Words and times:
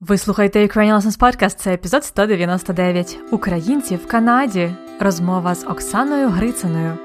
Ви 0.00 0.18
слухаєте 0.18 0.66
Ukrainian 0.66 1.00
Lessons 1.00 1.18
Podcast, 1.18 1.54
Це 1.54 1.74
епізод 1.74 2.04
199. 2.04 3.18
Українці 3.30 3.96
в 3.96 4.06
Канаді. 4.06 4.70
Розмова 5.00 5.54
з 5.54 5.64
Оксаною 5.66 6.28
Грициною. 6.28 6.98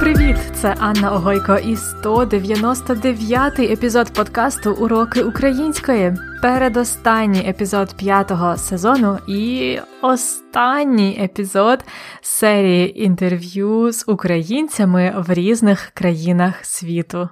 Привіт! 0.00 0.45
Це 0.66 0.74
Анна 0.78 1.12
Огойко 1.12 1.56
і 1.56 1.74
199-й 1.74 3.72
епізод 3.72 4.12
подкасту 4.12 4.72
Уроки 4.72 5.22
української. 5.22 6.16
Передостанній 6.42 7.48
епізод 7.48 7.94
п'ятого 7.96 8.56
сезону 8.56 9.18
і 9.28 9.78
останній 10.02 11.18
епізод 11.22 11.84
серії 12.20 13.04
інтерв'ю 13.04 13.92
з 13.92 14.04
українцями 14.08 15.14
в 15.16 15.34
різних 15.34 15.90
країнах 15.94 16.64
світу. 16.64 17.28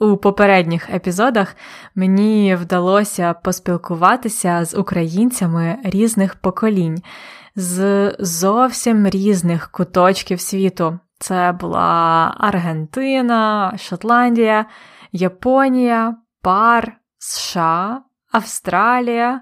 У 0.00 0.16
попередніх 0.16 0.90
епізодах 0.90 1.56
мені 1.94 2.56
вдалося 2.60 3.32
поспілкуватися 3.32 4.64
з 4.64 4.74
українцями 4.74 5.78
різних 5.84 6.34
поколінь 6.34 7.02
з 7.56 8.10
зовсім 8.18 9.08
різних 9.08 9.70
куточків 9.70 10.40
світу. 10.40 10.98
Це 11.20 11.52
була 11.52 12.34
Аргентина, 12.38 13.72
Шотландія, 13.78 14.66
Японія, 15.12 16.16
Пар, 16.42 16.96
США, 17.18 18.02
Австралія, 18.32 19.40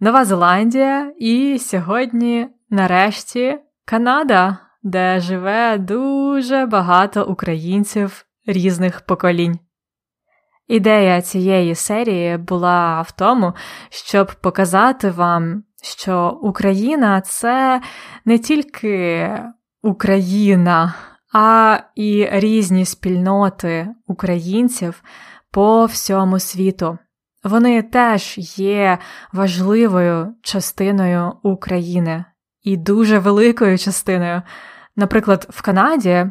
Нова 0.00 0.24
Зеландія 0.24 1.12
і 1.18 1.58
сьогодні, 1.58 2.48
нарешті, 2.70 3.58
Канада, 3.84 4.58
де 4.82 5.20
живе 5.20 5.78
дуже 5.78 6.66
багато 6.66 7.24
українців 7.24 8.24
різних 8.46 9.00
поколінь. 9.00 9.58
Ідея 10.68 11.22
цієї 11.22 11.74
серії 11.74 12.36
була 12.36 13.00
в 13.00 13.12
тому, 13.12 13.52
щоб 13.90 14.34
показати 14.34 15.10
вам, 15.10 15.62
що 15.82 16.38
Україна 16.42 17.20
це 17.20 17.80
не 18.24 18.38
тільки 18.38 19.30
Україна, 19.86 20.94
а 21.32 21.78
і 21.94 22.28
різні 22.30 22.84
спільноти 22.84 23.88
українців 24.06 25.02
по 25.50 25.84
всьому 25.84 26.38
світу. 26.38 26.98
Вони 27.44 27.82
теж 27.82 28.34
є 28.58 28.98
важливою 29.32 30.34
частиною 30.42 31.32
України 31.42 32.24
і 32.62 32.76
дуже 32.76 33.18
великою 33.18 33.78
частиною. 33.78 34.42
Наприклад, 34.96 35.46
в 35.50 35.62
Канаді 35.62 36.30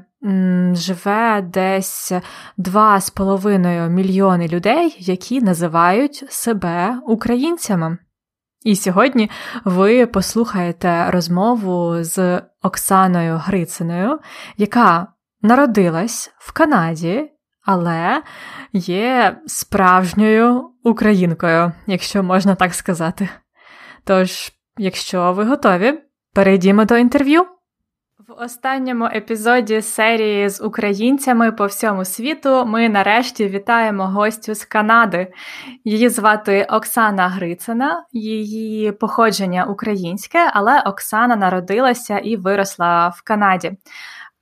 живе 0.73 1.41
десь 1.41 2.11
2,5 2.57 3.89
мільйони 3.89 4.47
людей, 4.47 4.95
які 4.99 5.41
називають 5.41 6.25
себе 6.29 6.99
українцями. 7.07 7.97
І 8.65 8.75
сьогодні 8.75 9.29
ви 9.65 10.05
послухаєте 10.05 11.11
розмову 11.11 12.03
з 12.03 12.41
Оксаною 12.63 13.41
Грициною, 13.45 14.19
яка 14.57 15.07
народилась 15.41 16.33
в 16.37 16.51
Канаді, 16.53 17.31
але 17.65 18.21
є 18.73 19.37
справжньою 19.45 20.69
українкою, 20.83 21.71
якщо 21.87 22.23
можна 22.23 22.55
так 22.55 22.73
сказати. 22.73 23.29
Тож, 24.03 24.51
якщо 24.77 25.33
ви 25.33 25.45
готові, 25.45 25.99
перейдімо 26.33 26.85
до 26.85 26.97
інтерв'ю. 26.97 27.45
Останньому 28.37 29.05
епізоді 29.05 29.81
серії 29.81 30.49
з 30.49 30.61
українцями 30.61 31.51
по 31.51 31.65
всьому 31.65 32.05
світу 32.05 32.65
ми 32.65 32.89
нарешті 32.89 33.47
вітаємо 33.47 34.07
гостю 34.07 34.55
з 34.55 34.65
Канади. 34.65 35.33
Її 35.83 36.09
звати 36.09 36.67
Оксана 36.69 37.29
Грицина, 37.29 38.05
її 38.11 38.91
походження 38.91 39.65
українське, 39.65 40.51
але 40.53 40.81
Оксана 40.81 41.35
народилася 41.35 42.19
і 42.19 42.35
виросла 42.35 43.07
в 43.07 43.21
Канаді. 43.21 43.71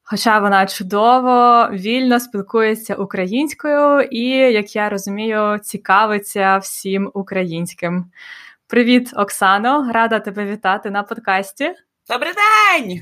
Хоча 0.04 0.40
вона 0.40 0.66
чудово, 0.66 1.68
вільно 1.72 2.20
спілкується 2.20 2.96
українською 2.96 4.02
і, 4.02 4.28
як 4.30 4.76
я 4.76 4.90
розумію, 4.90 5.60
цікавиться 5.60 6.58
всім 6.58 7.12
українським. 7.14 8.06
Привіт, 8.68 9.14
Оксано! 9.16 9.92
Рада 9.94 10.20
тебе 10.20 10.46
вітати 10.46 10.92
на 10.92 11.04
подкасті. 11.04 11.74
Добрий 12.10 12.34
день! 12.34 13.02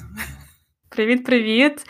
Привіт-привіт. 0.95 1.85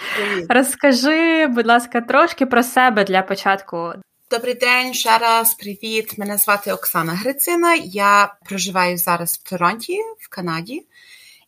Розкажи, 0.50 1.48
будь 1.48 1.68
ласка, 1.68 2.02
трошки 2.02 2.46
про 2.46 2.64
себе 2.64 3.04
для 3.04 3.22
початку. 3.22 3.94
Добрий 4.32 4.54
день, 4.54 4.94
ще 4.94 5.18
раз 5.18 5.54
привіт. 5.54 6.18
Мене 6.18 6.38
звати 6.38 6.74
Оксана 6.74 7.14
Грицина. 7.14 7.76
Я 7.76 8.34
проживаю 8.46 8.98
зараз 8.98 9.42
в 9.44 9.50
Торонті, 9.50 9.98
в 10.20 10.30
Канаді, 10.30 10.86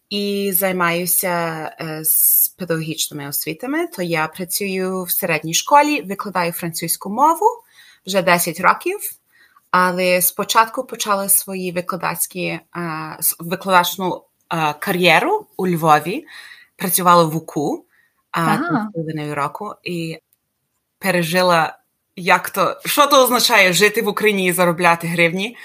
і 0.10 0.52
займаюся 0.56 1.30
е, 1.82 2.00
з 2.04 2.48
педагогічними 2.50 3.28
освітами. 3.28 3.88
То 3.88 4.02
я 4.02 4.28
працюю 4.28 5.04
в 5.04 5.12
середній 5.12 5.54
школі, 5.54 6.02
викладаю 6.02 6.52
французьку 6.52 7.10
мову 7.10 7.46
вже 8.06 8.22
10 8.22 8.60
років. 8.60 9.00
Але 9.72 10.22
спочатку 10.22 10.84
почала 10.84 11.30
свої 11.30 11.72
викладацькі 11.72 12.46
е, 12.46 12.60
викладачну 13.40 14.24
е, 14.54 14.74
кар'єру 14.80 15.48
у 15.58 15.68
Львові 15.68 16.26
працювала 16.84 17.24
в 17.24 17.36
УКУ 17.36 17.86
ага. 18.32 18.90
половиною 18.94 19.36
року 19.36 19.74
і 19.84 20.20
пережила, 21.00 21.78
як 22.16 22.50
то, 22.50 22.78
що 22.86 23.08
то 23.08 23.24
означає 23.24 23.74
жити 23.74 24.02
в 24.02 24.08
Україні 24.08 24.48
і 24.48 24.52
заробляти 24.52 25.08
гривні, 25.08 25.58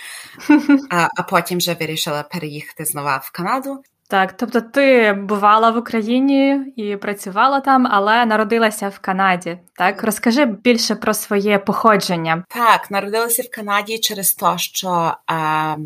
а, 0.91 1.09
а 1.17 1.23
потім 1.23 1.59
вже 1.59 1.75
вирішила 1.75 2.23
переїхати 2.23 2.85
знову 2.85 3.09
в 3.23 3.31
Канаду. 3.33 3.83
Так, 4.09 4.33
тобто 4.33 4.61
ти 4.61 5.13
бувала 5.13 5.71
в 5.71 5.77
Україні 5.77 6.73
і 6.77 6.97
працювала 6.97 7.61
там, 7.61 7.87
але 7.91 8.27
народилася 8.27 8.89
в 8.89 8.99
Канаді. 8.99 9.59
Так, 9.73 10.03
розкажи 10.03 10.45
більше 10.45 10.95
про 10.95 11.15
своє 11.15 11.59
походження. 11.59 12.45
Так, 12.49 12.91
народилася 12.91 13.43
в 13.43 13.51
Канаді 13.51 13.99
через 13.99 14.35
те, 14.35 14.59
що 14.59 15.15
а, 15.27 15.77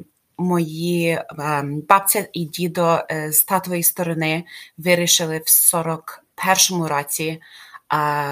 мої 0.43 1.19
ем, 1.39 1.83
бабця 1.89 2.29
і 2.33 2.45
дідо 2.45 3.01
е, 3.11 3.33
з 3.33 3.45
татової 3.45 3.83
сторони 3.83 4.45
вирішили 4.79 5.39
в 5.39 5.75
41-му 5.75 6.89
році 6.89 7.41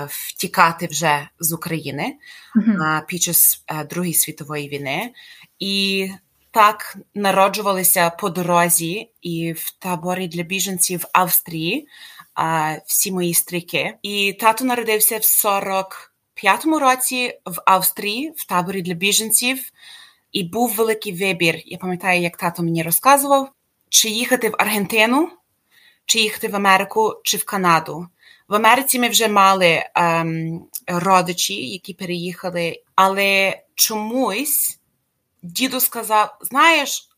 втікати 0.09 0.87
вже 0.87 1.29
з 1.41 1.53
України 1.53 2.17
mm-hmm. 2.57 3.07
під 3.07 3.23
час 3.23 3.65
е, 3.67 3.85
Другої 3.85 4.15
світової 4.15 4.69
війни. 4.69 5.13
І 5.59 6.09
так 6.51 6.97
народжувалися 7.15 8.11
по 8.11 8.31
дорозі 8.31 9.11
і 9.23 9.53
в 9.53 9.71
таборі 9.79 10.29
для 10.29 10.43
біженців 10.43 11.01
в 11.01 11.09
Австрії 11.13 11.89
всі 12.87 13.13
мої 13.13 13.35
стріки. 13.35 13.95
І 14.03 14.33
тато 14.41 14.65
народився 14.65 15.17
в 15.17 15.21
45-му 15.21 16.79
році 16.79 17.39
в 17.47 17.63
Австрії 17.67 18.33
в 18.37 18.47
таборі 18.47 18.83
для 18.83 18.95
біженців. 18.95 19.71
І 20.33 20.45
був 20.45 20.75
великий 20.75 21.13
вибір. 21.13 21.63
Я 21.65 21.79
пам'ятаю, 21.79 22.21
як 22.21 22.37
тато 22.37 22.63
мені 22.63 22.83
розказував, 22.83 23.49
чи 23.89 24.09
їхати 24.09 24.49
в 24.49 24.55
Аргентину, 24.59 25.29
чи 26.07 26.19
їхати 26.19 26.49
в 26.49 26.57
Америку, 26.57 27.21
чи 27.25 27.37
в 27.37 27.45
Канаду. 27.45 28.07
В 28.49 28.55
Америці 28.55 28.99
ми 28.99 29.09
вже 29.09 29.29
мали 29.29 29.85
ем, 29.95 30.65
родичі, 30.87 31.69
які 31.69 31.95
переїхали, 31.95 32.83
але 32.95 33.59
чомусь 33.75 34.81
діду 35.43 35.81
сказав: 35.81 36.39
знаєш, 36.41 37.09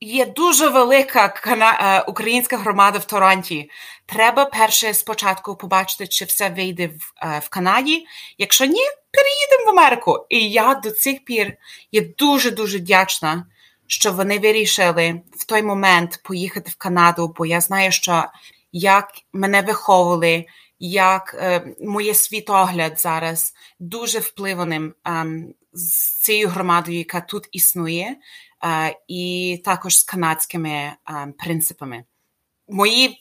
є 0.00 0.26
дуже 0.26 0.68
велика 0.68 1.28
кана... 1.28 1.72
Е, 1.72 2.10
українська 2.10 2.56
громада 2.56 2.98
в 2.98 3.04
Торонті. 3.04 3.70
Треба 4.06 4.44
перше 4.44 4.94
спочатку 4.94 5.56
побачити, 5.56 6.06
чи 6.06 6.24
все 6.24 6.48
вийде 6.48 6.86
в, 6.86 7.12
е, 7.22 7.42
в 7.44 7.48
Канаді. 7.48 8.06
Якщо 8.38 8.64
ні, 8.64 8.82
переїдемо 9.12 9.66
в 9.66 9.78
Америку. 9.78 10.26
І 10.28 10.50
я 10.50 10.74
до 10.74 10.90
цих 10.90 11.24
пір 11.24 11.56
є 11.92 12.00
дуже 12.00 12.50
дуже 12.50 12.78
вдячна, 12.78 13.46
що 13.86 14.12
вони 14.12 14.38
вирішили 14.38 15.20
в 15.36 15.44
той 15.44 15.62
момент 15.62 16.20
поїхати 16.24 16.70
в 16.70 16.76
Канаду, 16.76 17.34
бо 17.38 17.46
я 17.46 17.60
знаю, 17.60 17.92
що 17.92 18.24
як 18.72 19.12
мене 19.32 19.62
виховували. 19.62 20.46
Як 20.84 21.36
е, 21.38 21.74
моє 21.80 22.14
світогляд 22.14 23.00
зараз 23.00 23.54
дуже 23.78 24.18
впливаним 24.18 24.94
е, 25.06 25.26
з 25.72 26.20
цією 26.20 26.48
громадою, 26.48 26.98
яка 26.98 27.20
тут 27.20 27.48
існує, 27.52 28.16
е, 28.64 28.96
і 29.08 29.62
також 29.64 29.98
з 29.98 30.02
канадськими 30.02 30.70
е, 30.70 30.94
принципами. 31.38 32.04
Мої 32.68 33.18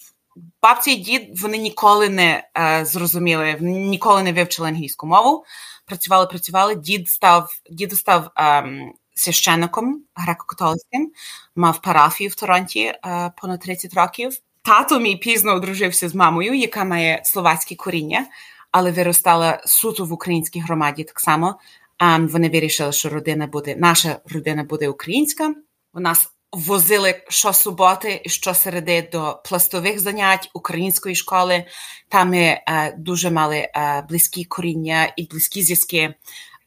бабці 0.61 0.91
і 0.91 0.95
дід 0.95 1.39
вони 1.41 1.57
ніколи 1.57 2.09
не 2.09 2.49
е, 2.57 2.85
зрозуміли, 2.85 3.57
ніколи 3.61 4.23
не 4.23 4.33
вивчили 4.33 4.67
англійську 4.67 5.07
мову. 5.07 5.45
Працювали, 5.91 6.27
працювали. 6.27 6.75
Дід 6.75 7.09
став 7.09 7.49
дід 7.69 7.93
став 7.93 8.31
ем, 8.35 8.93
священником 9.13 10.03
греко-католицьким, 10.15 11.07
мав 11.55 11.81
парафію 11.81 12.29
в 12.29 12.35
Торонті 12.35 12.79
е, 12.79 13.31
понад 13.41 13.59
30 13.59 13.93
років. 13.93 14.33
Тато 14.61 14.99
мій 14.99 15.15
пізно 15.15 15.53
одружився 15.53 16.09
з 16.09 16.15
мамою, 16.15 16.53
яка 16.53 16.83
має 16.83 17.21
словацьке 17.25 17.75
коріння, 17.75 18.25
але 18.71 18.91
виростала 18.91 19.63
суто 19.65 20.05
в 20.05 20.13
українській 20.13 20.59
громаді. 20.59 21.03
Так 21.03 21.19
само 21.19 21.59
um, 21.99 22.27
вони 22.27 22.49
вирішили, 22.49 22.91
що 22.91 23.09
родина 23.09 23.47
буде, 23.47 23.75
наша 23.75 24.19
родина 24.25 24.63
буде 24.63 24.89
українська. 24.89 25.53
У 25.93 25.99
нас 25.99 26.30
возили 26.51 27.23
щосуботи 27.29 28.21
і 28.23 28.29
щосереди 28.29 29.09
до 29.11 29.41
пластових 29.45 29.99
занять 29.99 30.49
української 30.53 31.15
школи. 31.15 31.65
Там 32.09 32.29
ми 32.29 32.37
е, 32.37 32.95
дуже 32.97 33.31
мали 33.31 33.57
е, 33.57 34.05
близькі 34.09 34.45
коріння 34.45 35.13
і 35.17 35.23
близькі 35.23 35.63
зв'язки 35.63 36.13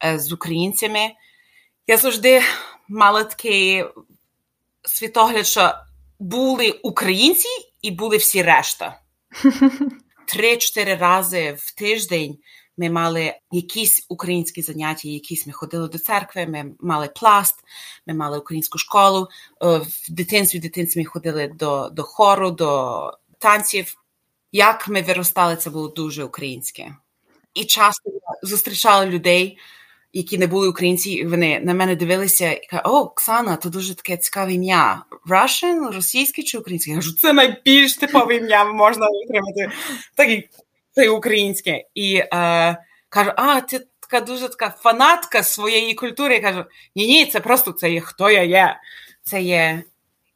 е, 0.05 0.19
з 0.19 0.33
українцями. 0.33 1.11
Я 1.87 1.97
завжди 1.97 2.43
мала 2.89 3.25
такий 3.25 3.85
світогляд, 4.83 5.47
що 5.47 5.75
були 6.19 6.71
українці 6.71 7.49
і 7.83 7.91
були 7.91 8.17
всі 8.17 8.43
решта. 8.43 9.01
Три-чотири 10.27 10.95
рази 10.95 11.57
в 11.59 11.75
тиждень 11.75 12.39
ми 12.79 12.91
мали 12.91 13.35
якісь 13.53 14.07
українські 14.09 14.63
заняття, 14.63 15.09
якісь 15.09 15.47
ми 15.47 15.53
ходили 15.53 15.89
до 15.89 15.99
церкви, 15.99 16.47
ми 16.47 16.65
мали 16.81 17.09
пласт, 17.09 17.55
ми 18.07 18.15
мали 18.15 18.39
українську 18.39 18.79
школу. 18.79 19.29
Е, 19.63 19.79
в 19.79 20.07
дитинстві 20.09 20.59
в 20.59 20.63
дитинстві 20.63 21.01
ми 21.01 21.05
ходили 21.05 21.49
до, 21.49 21.89
до 21.89 22.03
хору, 22.03 22.51
до 22.51 23.13
танців. 23.39 23.95
Як 24.53 24.89
ми 24.89 25.03
виростали, 25.03 25.57
це 25.57 25.71
було 25.71 25.89
дуже 25.89 26.25
українське. 26.25 26.97
І 27.55 27.65
часто 27.65 28.11
зустрічали 28.43 29.07
людей, 29.07 29.59
які 30.13 30.39
не 30.39 30.47
були 30.47 30.69
українці, 30.69 31.11
і 31.11 31.27
вони 31.27 31.61
на 31.61 31.75
мене 31.75 31.97
дивилися 31.97 32.53
і 32.53 32.67
кажуть, 32.67 32.87
о, 32.87 33.01
Оксана, 33.01 33.57
то 33.57 33.69
дуже 33.69 33.95
таке 33.95 34.17
цікаве 34.17 34.53
ім'я. 34.53 35.03
Russian, 35.29 35.93
російське 35.93 36.43
чи 36.43 36.59
українське? 36.59 36.91
Я 36.91 36.97
кажу, 36.97 37.13
це 37.13 37.33
найбільш 37.33 37.97
типове 37.97 38.37
ім'я 38.37 38.65
можна 38.65 39.07
отримати. 39.07 39.71
Так 40.15 40.29
це 40.95 41.09
українське. 41.09 41.85
І 41.95 42.17
е, 42.17 42.29
кажу, 43.09 43.31
а, 43.37 43.61
ти 43.61 43.87
така 44.01 44.21
дуже 44.21 44.49
така 44.49 44.71
фанатка 44.71 45.43
своєї 45.43 45.95
культури. 45.95 46.35
Я 46.35 46.41
кажу, 46.41 46.65
ні, 46.97 47.07
ні, 47.07 47.27
це 47.27 47.41
просто 47.41 47.73
це 47.73 47.91
є 47.91 48.01
хто 48.01 48.31
я 48.31 48.43
є. 48.43 48.81
Це 49.23 49.43
є 49.43 49.83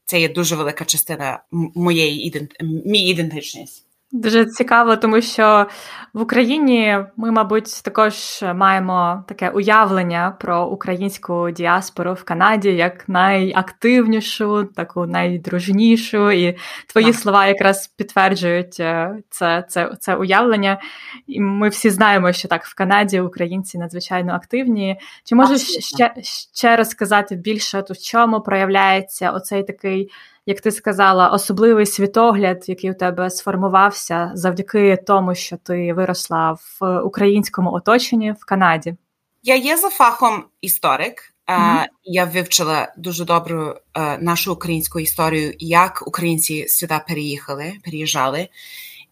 це 0.05 0.21
є 0.21 0.29
дуже 0.29 0.57
велика 0.57 0.85
частина 0.85 1.43
моєї 1.75 2.27
ідент... 2.27 2.57
мій 2.61 3.09
ідентичність. 3.09 3.88
Дуже 4.13 4.47
цікаво, 4.47 4.97
тому 4.97 5.21
що 5.21 5.67
в 6.13 6.23
Україні 6.23 6.99
ми, 7.17 7.31
мабуть, 7.31 7.83
також 7.85 8.15
маємо 8.55 9.25
таке 9.29 9.51
уявлення 9.51 10.37
про 10.41 10.67
українську 10.67 11.51
діаспору 11.51 12.15
в 12.15 12.25
Канаді 12.25 12.69
як 12.69 13.09
найактивнішу, 13.09 14.65
таку 14.65 15.07
найдружнішу. 15.07 16.31
І 16.31 16.59
твої 16.87 17.07
так. 17.07 17.17
слова 17.17 17.47
якраз 17.47 17.87
підтверджують 17.87 18.81
е, 18.81 19.19
це, 19.31 19.65
це, 19.69 19.93
це 20.01 20.17
уявлення. 20.17 20.81
І 21.27 21.41
ми 21.41 21.69
всі 21.69 21.91
знаємо, 21.91 22.33
що 22.33 22.49
так 22.49 22.65
в 22.65 22.75
Канаді 22.75 23.21
українці 23.21 23.79
надзвичайно 23.79 24.33
активні. 24.33 25.01
Чи 25.25 25.35
можеш 25.35 25.63
ще 25.63 26.15
ще 26.53 26.77
розказати 26.77 27.37
більше, 27.37 27.85
в 27.91 27.99
чому 27.99 28.41
проявляється 28.41 29.31
оцей 29.31 29.63
такий? 29.63 30.11
Як 30.49 30.61
ти 30.61 30.73
сказала, 30.73 31.29
особливий 31.29 31.87
світогляд, 31.87 32.65
який 32.69 32.91
у 32.91 32.95
тебе 32.95 33.31
сформувався 33.31 34.31
завдяки 34.35 34.97
тому, 35.07 35.35
що 35.35 35.57
ти 35.57 35.93
виросла 35.93 36.53
в 36.81 37.01
українському 37.01 37.73
оточенні 37.73 38.33
в 38.33 38.45
Канаді? 38.45 38.95
Я 39.43 39.57
є 39.57 39.77
за 39.77 39.91
фахом 39.91 40.45
історик. 40.61 41.35
Mm-hmm. 41.47 41.85
Я 42.05 42.25
вивчила 42.25 42.95
дуже 42.97 43.25
добру 43.25 43.75
нашу 44.21 44.53
українську 44.53 45.01
історію, 45.01 45.55
як 45.59 46.03
українці 46.07 46.69
сюди 46.69 47.01
переїхали, 47.09 47.73
переїжджали, 47.85 48.49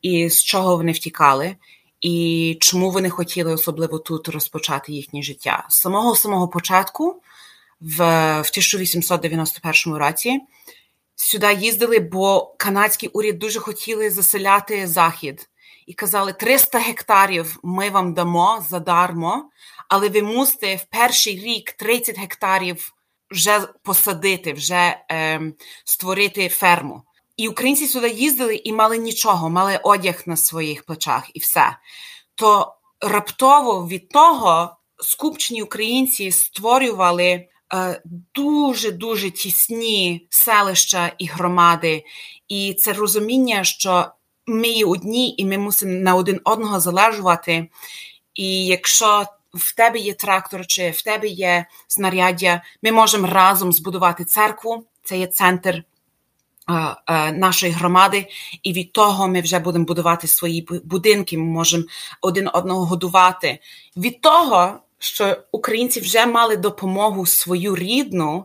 і 0.02 0.30
з 0.30 0.44
чого 0.44 0.76
вони 0.76 0.92
втікали, 0.92 1.56
і 2.00 2.56
чому 2.60 2.90
вони 2.90 3.10
хотіли 3.10 3.52
особливо 3.52 3.98
тут 3.98 4.28
розпочати 4.28 4.92
їхнє 4.92 5.22
життя. 5.22 5.66
З 5.68 5.80
самого 5.80 6.14
самого 6.16 6.48
початку, 6.48 7.22
в 7.80 8.02
1891 8.02 9.94
році, 9.94 10.40
сюди 11.16 11.54
їздили, 11.54 11.98
бо 11.98 12.54
канадський 12.58 13.08
уряд 13.08 13.38
дуже 13.38 13.60
хотіли 13.60 14.10
заселяти 14.10 14.86
захід 14.86 15.48
і 15.86 15.94
казали: 15.94 16.32
300 16.32 16.78
гектарів 16.78 17.58
ми 17.62 17.90
вам 17.90 18.14
дамо 18.14 18.64
задармо, 18.68 19.50
але 19.88 20.08
ви 20.08 20.22
мусите 20.22 20.76
в 20.76 20.84
перший 20.84 21.40
рік 21.40 21.72
30 21.72 22.18
гектарів 22.18 22.92
вже 23.30 23.60
посадити, 23.82 24.52
вже 24.52 24.96
е, 25.10 25.40
створити 25.84 26.48
ферму. 26.48 27.02
І 27.36 27.48
українці 27.48 27.86
сюди 27.86 28.10
їздили 28.10 28.56
і 28.56 28.72
мали 28.72 28.98
нічого, 28.98 29.50
мали 29.50 29.80
одяг 29.82 30.22
на 30.26 30.36
своїх 30.36 30.82
плечах 30.82 31.30
і 31.34 31.38
все. 31.38 31.76
То 32.34 32.74
раптово 33.00 33.88
від 33.88 34.08
того 34.08 34.76
скупчені 34.98 35.62
українці 35.62 36.32
створювали 36.32 37.48
дуже 38.34 38.90
дуже 38.90 39.30
тісні 39.30 40.26
селища 40.30 41.12
і 41.18 41.26
громади, 41.26 42.04
і 42.48 42.74
це 42.74 42.92
розуміння, 42.92 43.64
що 43.64 44.06
ми 44.46 44.68
є 44.68 44.86
одні, 44.86 45.34
і 45.38 45.44
ми 45.44 45.58
мусимо 45.58 45.92
на 45.92 46.14
один 46.14 46.40
одного 46.44 46.80
залежувати. 46.80 47.68
І 48.34 48.66
якщо 48.66 49.26
в 49.54 49.74
тебе 49.74 49.98
є 49.98 50.14
трактор, 50.14 50.66
чи 50.66 50.90
в 50.90 51.02
тебе 51.02 51.28
є 51.28 51.66
знаряддя, 51.88 52.62
ми 52.82 52.92
можемо 52.92 53.26
разом 53.26 53.72
збудувати 53.72 54.24
церкву. 54.24 54.84
Це 55.02 55.18
є 55.18 55.26
центр 55.26 55.84
нашої 57.32 57.72
громади, 57.72 58.26
і 58.62 58.72
від 58.72 58.92
того 58.92 59.28
ми 59.28 59.40
вже 59.40 59.58
будемо 59.58 59.84
будувати 59.84 60.26
свої 60.26 60.68
будинки. 60.84 61.38
Ми 61.38 61.44
можемо 61.44 61.84
один 62.20 62.50
одного 62.52 62.84
годувати. 62.84 63.58
Від 63.96 64.20
того 64.20 64.78
що 65.06 65.36
українці 65.52 66.00
вже 66.00 66.26
мали 66.26 66.56
допомогу 66.56 67.26
свою 67.26 67.76
рідну, 67.76 68.44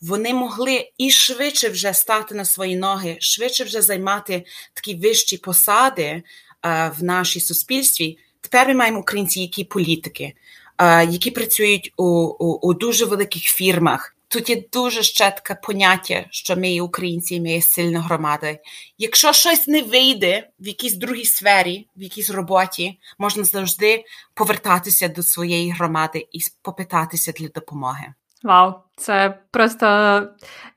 вони 0.00 0.34
могли 0.34 0.90
і 0.98 1.10
швидше 1.10 1.68
вже 1.68 1.94
стати 1.94 2.34
на 2.34 2.44
свої 2.44 2.76
ноги, 2.76 3.16
швидше 3.20 3.64
вже 3.64 3.82
займати 3.82 4.44
такі 4.74 4.94
вищі 4.94 5.36
посади 5.36 6.22
в 6.98 7.02
нашій 7.02 7.40
суспільстві. 7.40 8.18
Тепер 8.40 8.68
ми 8.68 8.74
маємо 8.74 9.00
українці, 9.00 9.40
які 9.40 9.64
політики, 9.64 10.34
які 11.08 11.30
працюють 11.30 11.92
у, 11.96 12.04
у, 12.04 12.68
у 12.68 12.74
дуже 12.74 13.04
великих 13.04 13.42
фірмах. 13.42 14.16
Тут 14.30 14.50
є 14.50 14.62
дуже 14.72 15.02
ще 15.02 15.30
таке 15.30 15.54
поняття, 15.62 16.24
що 16.30 16.56
ми 16.56 16.70
є 16.70 16.82
українці, 16.82 17.40
ми 17.40 17.50
є 17.50 17.62
сильна 17.62 18.00
громада. 18.00 18.56
Якщо 18.98 19.32
щось 19.32 19.66
не 19.66 19.82
вийде 19.82 20.48
в 20.60 20.66
якійсь 20.66 20.94
другій 20.94 21.24
сфері, 21.24 21.88
в 21.96 22.02
якійсь 22.02 22.30
роботі, 22.30 22.98
можна 23.18 23.44
завжди 23.44 24.04
повертатися 24.34 25.08
до 25.08 25.22
своєї 25.22 25.70
громади 25.70 26.26
і 26.32 26.38
попитатися 26.62 27.32
для 27.32 27.48
допомоги. 27.48 28.06
Вау, 28.42 28.74
це 28.96 29.38
просто 29.50 30.28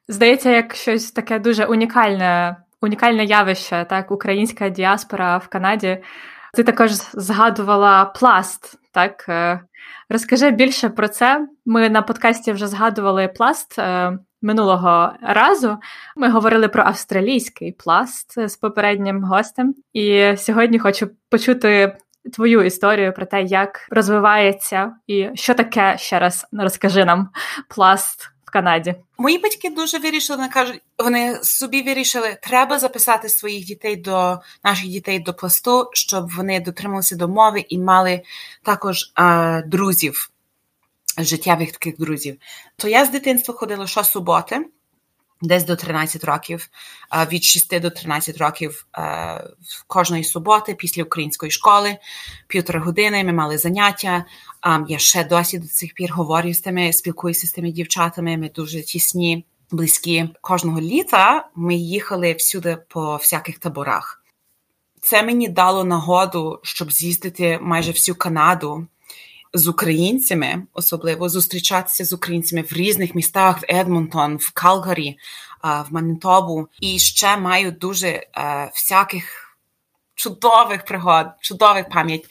здається, 0.08 0.50
як 0.50 0.76
щось 0.76 1.12
таке 1.12 1.40
дуже 1.40 1.66
унікальне, 1.66 2.56
унікальне 2.82 3.26
явище, 3.26 3.86
так, 3.90 4.12
українська 4.12 4.70
діаспора 4.70 5.38
в 5.38 5.48
Канаді. 5.48 6.04
Ти 6.54 6.64
також 6.64 6.92
згадувала 7.14 8.06
пласт, 8.06 8.80
так? 8.92 9.26
Е, 9.30 9.62
розкажи 10.10 10.52
більше 10.52 10.90
про 10.90 11.08
це. 11.08 11.48
Ми 11.66 11.90
на 11.90 12.02
подкасті 12.02 12.52
вже 12.52 12.68
згадували 12.68 13.28
пласт 13.28 13.80
е, 13.80 14.18
минулого 14.42 15.14
разу. 15.22 15.78
Ми 16.16 16.30
говорили 16.30 16.68
про 16.68 16.84
австралійський 16.84 17.72
пласт 17.72 18.48
з 18.50 18.58
попереднім 18.58 19.24
гостем. 19.24 19.76
І 19.94 20.34
сьогодні 20.38 20.80
хочу 20.80 21.10
почути 21.30 21.98
твою 22.34 22.62
історію 22.62 23.14
про 23.14 23.26
те, 23.26 23.44
як 23.44 23.88
розвивається 23.90 24.92
і 25.08 25.30
що 25.34 25.54
таке 25.54 25.98
ще 25.98 26.20
раз 26.20 26.46
розкажи 26.52 27.06
нам 27.06 27.30
пласт 27.68 28.32
Канаді. 28.52 28.96
Мої 29.18 29.38
батьки 29.38 29.70
дуже 29.70 30.00
вирішили, 30.00 30.38
вони 30.38 30.50
кажуть, 30.50 30.82
вони 30.98 31.40
собі 31.44 31.82
вирішили, 31.82 32.38
треба 32.42 32.80
записати 32.80 33.30
своїх 33.30 33.66
дітей 33.66 33.96
до 33.96 34.40
наших 34.64 34.88
дітей 34.88 35.20
до 35.20 35.34
пласту, 35.34 35.90
щоб 35.94 36.32
вони 36.32 36.60
дотрималися 36.60 37.16
до 37.16 37.28
мови 37.28 37.66
і 37.70 37.80
мали 37.80 38.22
також 38.64 39.12
а, 39.16 39.62
друзів, 39.66 40.32
життєвих 41.18 41.72
таких 41.72 41.98
друзів. 41.98 42.38
То 42.78 42.88
я 42.88 43.06
з 43.06 43.10
дитинства 43.10 43.54
ходила 43.54 43.88
щосуботи, 43.88 44.66
десь 45.42 45.64
до 45.64 45.76
13 45.76 46.24
років, 46.24 46.70
від 47.32 47.44
6 47.44 47.80
до 47.80 47.90
13 47.90 48.38
років 48.38 48.88
кожної 49.88 50.24
суботи 50.24 50.74
після 50.74 51.04
української 51.04 51.52
школи, 51.52 51.98
півтора 52.48 52.80
години 52.80 53.24
ми 53.24 53.34
мали 53.34 53.58
заняття. 53.58 54.26
Я 54.88 54.98
ще 54.98 55.24
досі 55.24 55.60
до 55.60 55.68
цих 55.68 55.94
пір 55.94 56.14
говорю 56.14 56.54
з 56.54 56.62
тими, 56.62 56.94
спілкуюся 56.94 57.48
з 57.48 57.52
тими 57.52 57.72
дівчатами. 57.72 58.38
Ми 58.38 58.50
дуже 58.50 58.82
тісні, 58.82 59.46
близькі. 59.72 60.30
Кожного 60.42 60.82
літа 60.82 61.50
ми 61.56 61.76
їхали 61.76 62.34
всюди 62.34 62.78
по 62.88 63.16
всяких 63.16 63.60
таборах. 63.60 64.24
Це 65.02 65.24
мені 65.24 65.48
дало 65.50 65.84
нагоду, 65.84 66.60
щоб 66.64 66.92
з'їздити 66.92 67.60
майже 67.62 67.92
всю 67.92 68.16
Канаду. 68.16 68.88
З 69.54 69.68
українцями, 69.68 70.64
особливо 70.74 71.30
зустрічатися 71.30 72.06
з 72.06 72.14
українцями 72.14 72.62
в 72.62 72.74
різних 72.74 73.16
містах: 73.16 73.62
в 73.62 73.66
Едмонтон, 73.70 74.38
в 74.38 74.52
Калгарі, 74.54 75.18
в 75.64 75.86
Манітобу. 75.94 76.68
І 76.80 77.00
ще 77.00 77.38
маю 77.38 77.72
дуже 77.72 78.08
е, 78.08 78.26
всяких. 78.74 79.48
Чудових 80.16 80.86
пригод, 80.86 81.28
чудових 81.40 81.90
пам'ять 81.90 82.26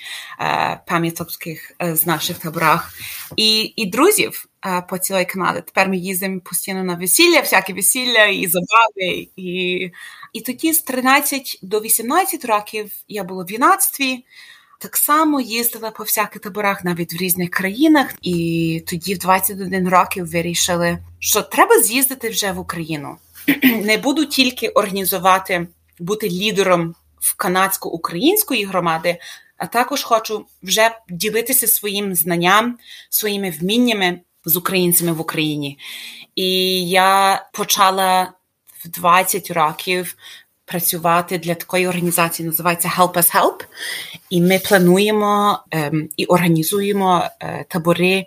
пам'ятокських 0.87 1.73
з 1.81 2.07
наших 2.07 2.39
таборах 2.39 2.95
і 3.37 3.73
і 3.77 3.87
друзів 3.87 4.47
по 4.89 4.99
цілій 4.99 5.25
Канаді. 5.25 5.63
Тепер 5.67 5.89
ми 5.89 5.97
їздимо 5.97 6.41
постійно 6.41 6.85
на 6.85 6.95
весілля, 6.95 7.41
всякі 7.41 7.73
весілля 7.73 8.25
і 8.25 8.47
забави. 8.47 9.29
І 9.37 9.91
і 10.33 10.41
тоді 10.41 10.73
з 10.73 10.83
13 10.83 11.59
до 11.63 11.81
18 11.81 12.45
років 12.45 12.93
я 13.09 13.25
була 13.25 13.45
в 13.45 13.51
юнацтві 13.51 14.25
так 14.81 14.97
само 14.97 15.41
їздила 15.41 15.91
по 15.91 16.03
всяких 16.03 16.43
таборах 16.43 16.85
навіть 16.85 17.15
в 17.15 17.17
різних 17.17 17.51
країнах, 17.51 18.15
і 18.23 18.85
тоді 18.87 19.15
в 19.15 19.19
21 19.19 19.89
років 19.89 20.31
вирішили, 20.31 20.99
що 21.19 21.43
треба 21.43 21.83
з'їздити 21.83 22.29
вже 22.29 22.53
в 22.53 22.59
Україну. 22.59 23.17
Не 23.63 23.99
буду 23.99 24.27
тільки 24.27 24.69
організувати, 24.69 25.67
бути 25.99 26.29
лідером 26.29 26.95
в 27.21 27.37
канадсько-української 27.37 28.65
громади, 28.65 29.19
а 29.57 29.67
також 29.67 30.03
хочу 30.03 30.47
вже 30.63 30.91
ділитися 31.09 31.67
своїм 31.67 32.15
знанням, 32.15 32.79
своїми 33.11 33.51
вміннями 33.51 34.21
з 34.45 34.57
українцями 34.57 35.13
в 35.13 35.21
Україні. 35.21 35.79
І 36.35 36.89
я 36.89 37.47
почала 37.53 38.33
в 38.85 38.89
20 38.89 39.51
років 39.51 40.17
працювати 40.71 41.39
для 41.39 41.55
такої 41.55 41.89
організації, 41.89 42.47
називається 42.47 42.89
Help 42.89 43.13
Us 43.13 43.35
Help. 43.37 43.65
І 44.31 44.41
ми 44.41 44.59
плануємо 44.59 45.59
ем, 45.71 46.09
і 46.17 46.25
організуємо 46.25 47.29
е, 47.41 47.65
табори. 47.69 48.27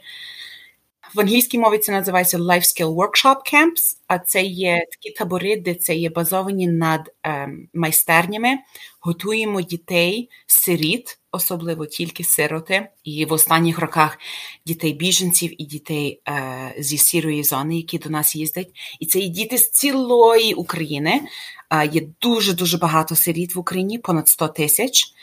В 1.15 1.19
англійській 1.19 1.59
мові 1.59 1.77
це 1.77 1.91
називається 1.91 2.37
Life 2.37 2.61
Skill 2.61 2.95
Workshop 2.95 3.35
Camps, 3.53 3.97
а 4.07 4.19
це 4.19 4.41
є 4.41 4.85
такі 4.91 5.15
табори, 5.15 5.55
де 5.55 5.75
це 5.75 5.95
є 5.95 6.09
базовані 6.09 6.67
над 6.67 7.11
ем, 7.23 7.67
майстернями. 7.73 8.57
Готуємо 8.99 9.61
дітей, 9.61 10.29
сиріт, 10.47 11.19
особливо 11.33 11.85
тільки 11.85 12.23
сироти, 12.23 12.87
і 13.03 13.25
в 13.25 13.33
останніх 13.33 13.79
роках 13.79 14.17
дітей 14.65 14.93
біженців 14.93 15.61
і 15.61 15.65
дітей 15.65 16.21
е, 16.27 16.75
зі 16.79 16.97
сірої 16.97 17.43
зони, 17.43 17.75
які 17.75 17.97
до 17.97 18.09
нас 18.09 18.35
їздять. 18.35 18.69
І 18.99 19.05
це 19.05 19.19
і 19.19 19.29
діти 19.29 19.57
з 19.57 19.69
цілої 19.71 20.53
України. 20.53 21.21
Е, 21.69 21.87
є 21.87 22.01
дуже 22.21 22.53
дуже 22.53 22.77
багато 22.77 23.15
сиріт 23.15 23.55
в 23.55 23.59
Україні, 23.59 23.97
понад 23.97 24.27
100 24.27 24.47
тисяч. 24.47 25.13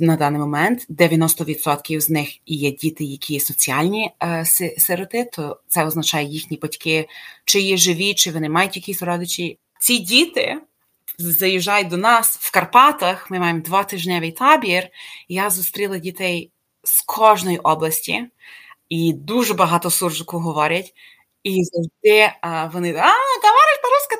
На 0.00 0.16
даний 0.18 0.40
момент 0.40 0.86
90% 0.90 2.00
з 2.00 2.10
них 2.10 2.28
є 2.46 2.70
діти, 2.70 3.04
які 3.04 3.34
є 3.34 3.40
соціальні 3.40 4.10
сироти, 4.78 5.30
то 5.32 5.60
це 5.68 5.84
означає 5.84 6.26
їхні 6.26 6.58
батьки, 6.62 7.08
чи 7.44 7.60
є 7.60 7.76
живі, 7.76 8.14
чи 8.14 8.30
вони 8.30 8.48
мають 8.48 8.76
якісь 8.76 9.02
родичі. 9.02 9.58
Ці 9.80 9.98
діти 9.98 10.60
заїжджають 11.18 11.88
до 11.88 11.96
нас 11.96 12.38
в 12.40 12.52
Карпатах. 12.52 13.30
Ми 13.30 13.38
маємо 13.38 13.60
двотижневий 13.60 14.32
табір. 14.32 14.88
Я 15.28 15.50
зустріла 15.50 15.98
дітей 15.98 16.52
з 16.84 17.02
кожної 17.02 17.58
області, 17.58 18.26
і 18.88 19.12
дуже 19.12 19.54
багато 19.54 19.90
суржику 19.90 20.38
говорять. 20.38 20.94
І 21.42 21.64
завжди 21.64 22.32
а, 22.40 22.66
вони 22.66 22.88
а, 22.88 23.14
говорять 23.46 23.82
по-русски, 23.82 24.18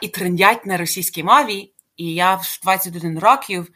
і 0.00 0.08
трендять 0.08 0.66
на 0.66 0.76
російській 0.76 1.22
мові. 1.22 1.72
І 1.96 2.14
я 2.14 2.34
в 2.34 2.58
21 2.62 3.18
років 3.18 3.68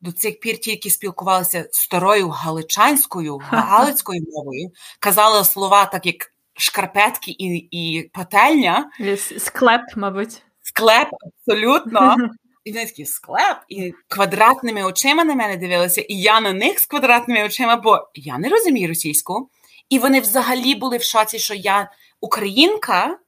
до 0.00 0.12
цих 0.12 0.40
пір 0.40 0.58
тільки 0.58 0.90
спілкувалася 0.90 1.68
старою 1.72 2.28
галичанською, 2.28 3.38
галицькою 3.42 4.22
мовою, 4.32 4.70
казала 5.00 5.44
слова, 5.44 5.84
так 5.84 6.06
як 6.06 6.32
шкарпетки 6.54 7.30
і 7.30 7.68
і 7.70 8.10
пательня. 8.12 8.90
Склеп, 9.38 9.82
мабуть. 9.96 10.42
Склеп, 10.70 11.08
абсолютно. 11.26 12.16
І 12.64 12.72
вони 12.72 12.86
такі 12.86 13.06
склеп, 13.06 13.58
і 13.68 13.92
квадратними 14.08 14.82
очима 14.82 15.24
на 15.24 15.34
мене 15.34 15.56
дивилися, 15.56 16.00
і 16.00 16.14
я 16.14 16.40
на 16.40 16.52
них 16.52 16.78
з 16.78 16.86
квадратними 16.86 17.46
очима, 17.46 17.76
бо 17.76 18.08
я 18.14 18.38
не 18.38 18.48
розумію 18.48 18.88
російську. 18.88 19.50
І 19.88 19.98
вони 19.98 20.20
взагалі 20.20 20.74
були 20.74 20.96
в 20.96 21.02
шоці, 21.02 21.38
що 21.38 21.54
я 21.54 21.90
українка, 22.20 23.18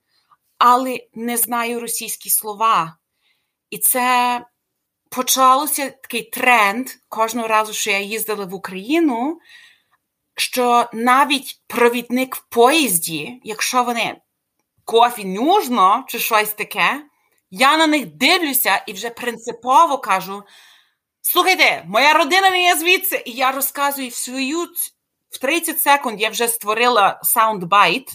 але 0.58 1.00
не 1.14 1.36
знаю 1.36 1.80
російські 1.80 2.30
слова. 2.30 2.96
І 3.70 3.78
це 3.78 4.40
почався 5.10 5.90
такий 5.90 6.22
тренд 6.22 6.88
кожного 7.08 7.48
разу, 7.48 7.72
що 7.72 7.90
я 7.90 7.98
їздила 7.98 8.44
в 8.44 8.54
Україну, 8.54 9.38
що 10.36 10.86
навіть 10.92 11.60
провідник 11.66 12.36
в 12.36 12.44
поїзді, 12.48 13.40
якщо 13.44 13.82
вони 13.82 14.16
кофі 14.84 15.24
нужно 15.24 16.04
чи 16.08 16.18
щось 16.18 16.52
таке, 16.52 17.02
я 17.52 17.76
на 17.76 17.86
них 17.86 18.06
дивлюся 18.06 18.84
і 18.86 18.92
вже 18.92 19.10
принципово 19.10 19.98
кажу: 19.98 20.42
слухайте, 21.20 21.84
моя 21.86 22.12
родина 22.12 22.50
не 22.50 22.62
є 22.62 22.76
звідси, 22.76 23.22
і 23.26 23.30
я 23.30 23.52
розказую 23.52 24.10
свою 24.10 24.68
в 25.30 25.38
30 25.38 25.80
секунд 25.80 26.20
я 26.20 26.30
вже 26.30 26.48
створила 26.48 27.20
soundbite 27.22 28.12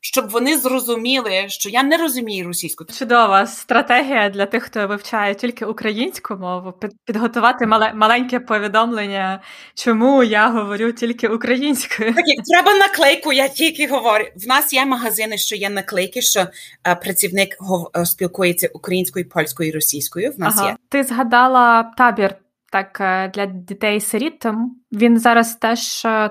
щоб 0.00 0.30
вони 0.30 0.58
зрозуміли, 0.58 1.44
що 1.48 1.68
я 1.68 1.82
не 1.82 1.96
розумію 1.96 2.46
російську. 2.46 2.84
Чудова 2.84 3.46
стратегія 3.46 4.28
для 4.28 4.46
тих, 4.46 4.62
хто 4.62 4.86
вивчає 4.86 5.34
тільки 5.34 5.64
українську 5.64 6.34
мову, 6.34 6.74
підготувати 7.04 7.66
мале, 7.66 7.92
маленьке 7.94 8.40
повідомлення, 8.40 9.42
чому 9.74 10.22
я 10.22 10.50
говорю 10.50 10.92
тільки 10.92 11.28
українською. 11.28 12.14
Так, 12.14 12.28
як 12.28 12.44
треба 12.46 12.78
наклейку, 12.78 13.32
я 13.32 13.48
тільки 13.48 13.86
говорю. 13.86 14.24
В 14.36 14.46
нас 14.46 14.72
є 14.72 14.86
магазини, 14.86 15.38
що 15.38 15.56
є 15.56 15.70
наклейки, 15.70 16.22
що 16.22 16.46
а, 16.82 16.92
е, 16.92 16.94
працівник 16.94 17.56
гов... 17.58 17.88
спілкується 18.04 18.70
українською, 18.74 19.28
польською 19.28 19.68
і 19.68 19.72
російською. 19.72 20.32
В 20.32 20.40
нас 20.40 20.58
ага. 20.58 20.68
є. 20.68 20.76
Ти 20.88 21.02
згадала 21.02 21.82
табір. 21.96 22.36
Так, 22.72 22.98
е, 23.00 23.30
для 23.34 23.46
дітей 23.46 24.00
сиріт 24.00 24.46
він 24.92 25.18
зараз 25.18 25.54
теж 25.54 26.04
е, 26.04 26.30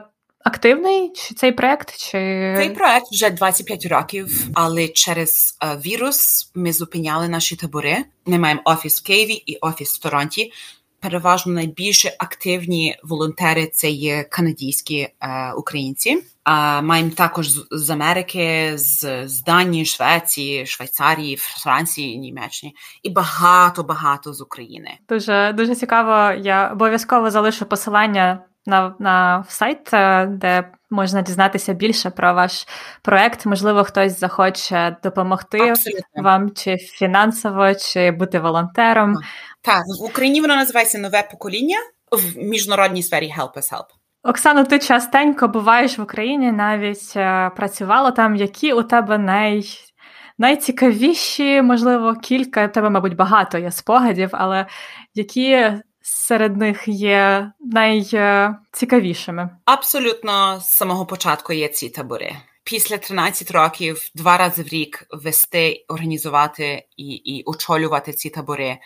активний 0.50 1.12
чи 1.16 1.36
цей 1.36 1.52
проект? 1.52 1.98
Чи 1.98 2.54
цей 2.58 2.70
проект 2.70 3.12
вже 3.12 3.30
25 3.30 3.86
років, 3.86 4.48
але 4.54 4.88
через 4.88 5.58
uh, 5.62 5.82
вірус 5.82 6.52
ми 6.56 6.74
зупиняли 6.74 7.28
наші 7.28 7.56
табори. 7.56 7.98
Ми 8.26 8.40
маємо 8.40 8.62
офіс 8.66 9.02
в 9.02 9.06
Києві 9.06 9.34
і 9.34 9.56
офіс 9.56 9.96
в 9.96 10.02
Торонті. 10.02 10.52
Переважно 11.02 11.54
найбільше 11.54 12.16
активні 12.20 12.96
волонтери 13.04 13.68
це 13.68 13.90
є 13.90 14.24
канадійські 14.24 14.98
е, 14.98 15.54
українці. 15.54 16.24
А 16.44 16.82
маємо 16.82 17.10
також 17.10 17.50
з, 17.50 17.68
з 17.72 17.90
Америки, 17.90 18.72
з, 18.76 19.28
з 19.28 19.44
Данії, 19.44 19.86
Швеції, 19.86 20.66
Швейцарії, 20.66 21.36
Франції, 21.36 22.18
Німеччини 22.18 22.74
і 23.04 23.10
багато 23.10 23.84
багато 23.84 24.34
з 24.34 24.42
України. 24.42 24.98
Дуже 25.10 25.54
дуже 25.58 25.76
цікаво. 25.76 26.42
Я 26.42 26.72
обов'язково 26.72 27.32
залишу 27.32 27.66
посилання 27.66 28.40
на 28.70 28.96
на 29.00 29.44
сайт, 29.48 29.94
е, 29.94 30.26
де 30.26 30.72
можна 30.90 31.22
дізнатися 31.22 31.74
більше 31.74 32.10
про 32.10 32.34
ваш 32.34 32.68
проект. 33.02 33.46
Можливо, 33.46 33.84
хтось 33.84 34.20
захоче 34.20 34.98
допомогти 35.04 35.60
Абсолютно. 35.60 36.24
вам 36.24 36.52
чи 36.52 36.78
фінансово, 36.78 37.74
чи 37.74 38.12
бути 38.12 38.40
волонтером. 38.40 39.16
Так, 39.62 39.84
в 40.02 40.04
Україні 40.04 40.42
воно 40.42 40.56
називається 40.56 40.98
нове 40.98 41.28
покоління 41.32 41.78
в 42.12 42.38
міжнародній 42.38 43.04
сфері 43.04 43.34
Help 43.38 43.54
Us 43.54 43.74
Help. 43.74 43.86
Оксано, 44.24 44.64
ти 44.64 44.80
частенько 44.80 45.48
буваєш 45.48 45.98
в 45.98 46.02
Україні, 46.02 46.52
навіть 46.52 47.14
е, 47.16 47.52
працювала 47.56 48.12
там. 48.12 48.36
Які 48.36 48.74
у 48.74 48.84
тебе 48.84 49.18
най... 49.18 49.64
найцікавіші, 50.38 51.62
можливо, 51.62 52.16
кілька, 52.16 52.68
тебе, 52.68 52.90
мабуть, 52.90 53.16
багато 53.16 53.58
є 53.58 53.72
спогадів, 53.72 54.30
але 54.34 54.66
які 55.16 55.72
серед 56.02 56.58
них 56.58 56.88
є 56.88 57.52
найцікавішими? 57.60 59.50
Абсолютно 59.66 60.60
з 60.60 60.72
самого 60.72 61.06
початку 61.06 61.54
є 61.54 61.68
ці 61.68 61.90
табори. 61.90 62.36
Після 62.64 62.98
13 62.98 63.52
років 63.52 64.10
два 64.16 64.38
рази 64.38 64.64
в 64.64 64.68
рік 64.68 65.08
вести, 65.10 65.86
організувати 65.88 66.88
і, 66.98 67.08
і 67.08 67.44
очолювати 67.44 68.14
ці 68.14 68.30
табори. 68.30 68.78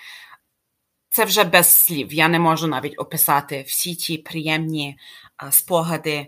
Це 1.10 1.26
вже 1.26 1.44
без 1.44 1.68
слів. 1.68 2.14
Я 2.14 2.28
не 2.28 2.40
можу 2.40 2.68
навіть 2.68 3.00
описати 3.00 3.64
всі 3.68 3.96
ті 3.96 4.18
приємні 4.18 4.98
а, 5.38 5.52
спогади. 5.52 6.28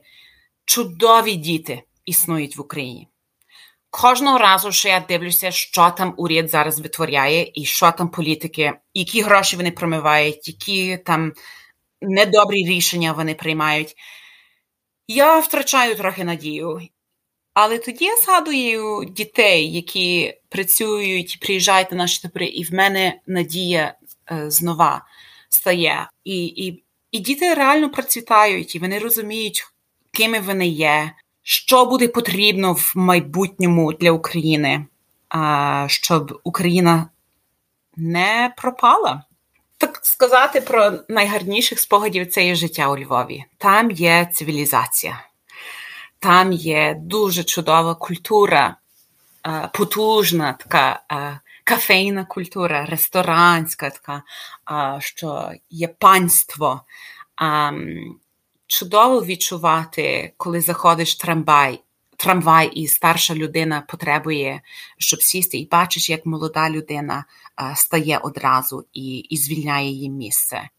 Чудові 0.65 1.35
діти 1.35 1.83
існують 2.05 2.57
в 2.57 2.61
Україні. 2.61 3.07
Кожного 4.01 4.37
разу, 4.37 4.71
що 4.71 4.89
я 4.89 4.99
дивлюся, 4.99 5.51
що 5.51 5.93
там 5.97 6.13
уряд 6.17 6.49
зараз 6.49 6.79
витворяє, 6.79 7.51
і 7.53 7.65
що 7.65 7.91
там 7.91 8.09
політики, 8.09 8.73
які 8.93 9.21
гроші 9.21 9.55
вони 9.55 9.71
промивають, 9.71 10.47
які 10.47 10.97
там 10.97 11.33
недобрі 12.01 12.65
рішення 12.65 13.13
вони 13.13 13.33
приймають, 13.33 13.95
я 15.07 15.39
втрачаю 15.39 15.95
трохи 15.95 16.23
надію. 16.23 16.81
Але 17.53 17.77
тоді 17.77 18.05
я 18.05 18.17
згадую 18.17 19.05
дітей, 19.05 19.73
які 19.73 20.37
працюють, 20.49 21.39
приїжджають 21.41 21.91
на 21.91 21.97
наші 21.97 22.21
табори, 22.21 22.45
і 22.45 22.63
в 22.63 22.73
мене 22.73 23.19
надія 23.27 23.93
е, 24.31 24.51
знова 24.51 25.05
стає. 25.49 26.09
І, 26.23 26.45
і 26.45 26.83
І 27.11 27.19
діти 27.19 27.53
реально 27.53 27.89
процвітають, 27.89 28.75
і 28.75 28.79
вони 28.79 28.99
розуміють, 28.99 29.65
кими 30.11 30.39
вони 30.39 30.67
є, 30.67 31.11
що 31.47 31.85
буде 31.85 32.07
потрібно 32.07 32.73
в 32.73 32.91
майбутньому 32.95 33.93
для 33.93 34.11
України, 34.11 34.85
щоб 35.87 36.41
Україна 36.43 37.09
не 37.95 38.53
пропала. 38.57 39.23
Так 39.77 39.99
сказати 40.03 40.61
про 40.61 40.91
найгарніших 41.09 41.79
спогадів 41.79 42.31
це 42.31 42.45
є 42.45 42.55
життя 42.55 42.87
у 42.87 42.97
Львові. 42.97 43.45
Там 43.57 43.91
є 43.91 44.29
цивілізація, 44.33 45.25
там 46.19 46.51
є 46.51 46.95
дуже 46.99 47.43
чудова 47.43 47.95
культура, 47.95 48.75
потужна 49.73 50.53
така 50.53 50.99
кафейна 51.63 52.25
культура, 52.25 52.85
ресторанська 52.85 53.89
така, 53.89 54.23
що 54.99 55.51
є 55.69 55.87
панство. 55.87 56.81
Чудово 58.67 59.25
відчувати, 59.25 60.33
коли 60.37 60.61
заходиш 60.61 61.15
в 61.15 61.17
трамвай, 61.17 61.81
трамвай, 62.17 62.67
і 62.67 62.87
старша 62.87 63.35
людина 63.35 63.83
потребує, 63.87 64.61
щоб 64.97 65.21
сісти, 65.21 65.57
і 65.57 65.67
бачиш, 65.71 66.09
як 66.09 66.25
молода 66.25 66.69
людина 66.69 67.25
стає 67.75 68.17
одразу 68.17 68.85
і 68.93 69.17
і 69.17 69.37
звільняє 69.37 69.89
її 69.89 70.09
місце. 70.09 70.69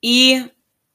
І 0.00 0.42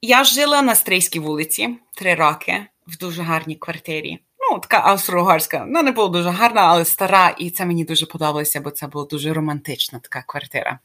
я 0.01 0.23
жила 0.23 0.61
на 0.61 0.75
Стрийській 0.75 1.19
вулиці 1.19 1.77
три 1.95 2.15
роки 2.15 2.65
в 2.87 2.97
дуже 2.97 3.21
гарній 3.21 3.55
квартирі 3.55 4.19
ну, 4.51 4.59
така 4.59 4.79
австро-угорська. 4.79 5.65
Ну, 5.67 5.83
не 5.83 5.91
була 5.91 6.07
дуже 6.07 6.29
гарна, 6.29 6.61
але 6.61 6.85
стара, 6.85 7.29
і 7.29 7.49
це 7.49 7.65
мені 7.65 7.85
дуже 7.85 8.05
подобалося, 8.05 8.61
бо 8.61 8.71
це 8.71 8.87
була 8.87 9.05
дуже 9.05 9.33
романтична 9.33 9.99
така 9.99 10.23
квартира 10.27 10.79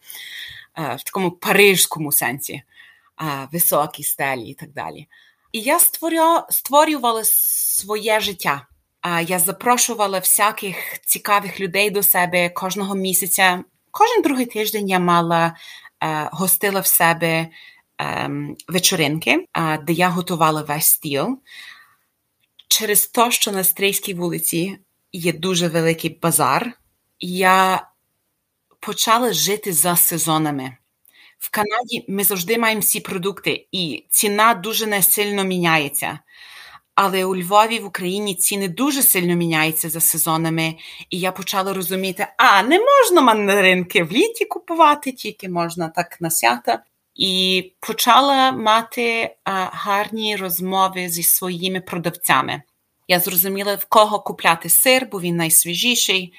в 0.77 1.03
такому 1.05 1.31
парижському 1.31 2.13
сенсі, 2.13 2.63
високі 3.53 4.03
стелі 4.03 4.43
і 4.43 4.55
так 4.55 4.73
далі. 4.73 5.07
І 5.54 5.61
я 5.61 5.78
створювала 6.50 7.25
своє 7.25 8.20
життя. 8.20 8.66
Я 9.26 9.38
запрошувала 9.38 10.18
всяких 10.18 10.76
цікавих 11.06 11.61
людей 11.61 11.90
до 11.90 12.02
себе 12.02 12.49
кожного 12.49 12.94
місяця. 12.94 13.64
Кожен 13.90 14.23
другий 14.23 14.46
тиждень 14.46 14.88
я 14.88 14.99
мала 14.99 15.56
е, 16.02 16.28
гостила 16.32 16.80
в 16.80 16.87
себе 16.87 17.49
ем, 17.99 18.56
вечоринки, 18.68 19.49
де 19.82 19.92
я 19.92 20.08
готувала 20.08 20.62
весь 20.62 20.87
стіл 20.87 21.38
через 22.68 23.06
те, 23.06 23.30
що 23.30 23.52
на 23.52 23.64
Стрийській 23.64 24.14
вулиці 24.14 24.78
є 25.12 25.32
дуже 25.32 25.68
великий 25.68 26.18
базар, 26.23 26.73
я 27.20 27.87
почала 28.80 29.32
жити 29.32 29.73
за 29.73 29.96
сезонами. 29.96 30.76
В 31.45 31.51
Канаді 31.51 32.05
ми 32.09 32.25
завжди 32.25 32.59
маємо 32.59 32.81
всі 32.81 33.01
продукти, 33.01 33.67
і 33.73 34.07
ціна 34.11 34.55
дуже 34.55 34.87
не 34.87 35.03
сильно 35.03 35.45
міняється. 35.45 36.19
Але 36.95 37.25
у 37.25 37.37
Львові 37.37 37.79
в 37.79 37.85
Україні 37.85 38.35
ціни 38.35 38.69
дуже 38.69 39.03
сильно 39.03 39.35
міняються 39.35 39.91
за 39.91 40.01
сезонами, 40.01 40.75
і 41.11 41.19
я 41.19 41.33
почала 41.33 41.73
розуміти, 41.73 42.27
а 42.37 42.63
не 42.63 42.81
можна 42.81 43.21
мандаринки 43.21 44.05
в 44.05 44.13
літі 44.13 44.45
купувати, 44.45 45.13
тільки 45.13 45.49
можна 45.49 45.89
так 45.89 46.21
на 46.21 46.31
свята. 46.31 46.83
І 47.15 47.73
почала 47.81 48.53
мати 48.53 49.37
а, 49.45 49.53
гарні 49.73 50.37
розмови 50.37 51.09
зі 51.09 51.23
своїми 51.23 51.81
продавцями. 51.81 52.63
Я 53.09 53.21
зрозуміла, 53.21 53.75
в 53.75 53.85
кого 53.85 54.21
купляти 54.21 54.69
сир, 54.69 55.09
бо 55.13 55.21
він 55.21 55.37
найсвіжіший, 55.37 56.35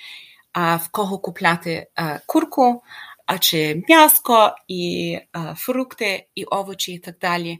а 0.54 0.76
в 0.76 0.88
кого 0.88 1.18
купляти 1.18 1.88
а, 1.96 2.20
курку, 2.26 2.84
а 3.26 3.38
чи 3.38 3.84
м'яско, 3.88 4.56
і 4.68 5.18
а, 5.32 5.56
фрукти, 5.56 6.28
і 6.36 6.44
овочі, 6.44 6.94
і 6.94 7.00
так 7.00 7.16
далі. 7.20 7.60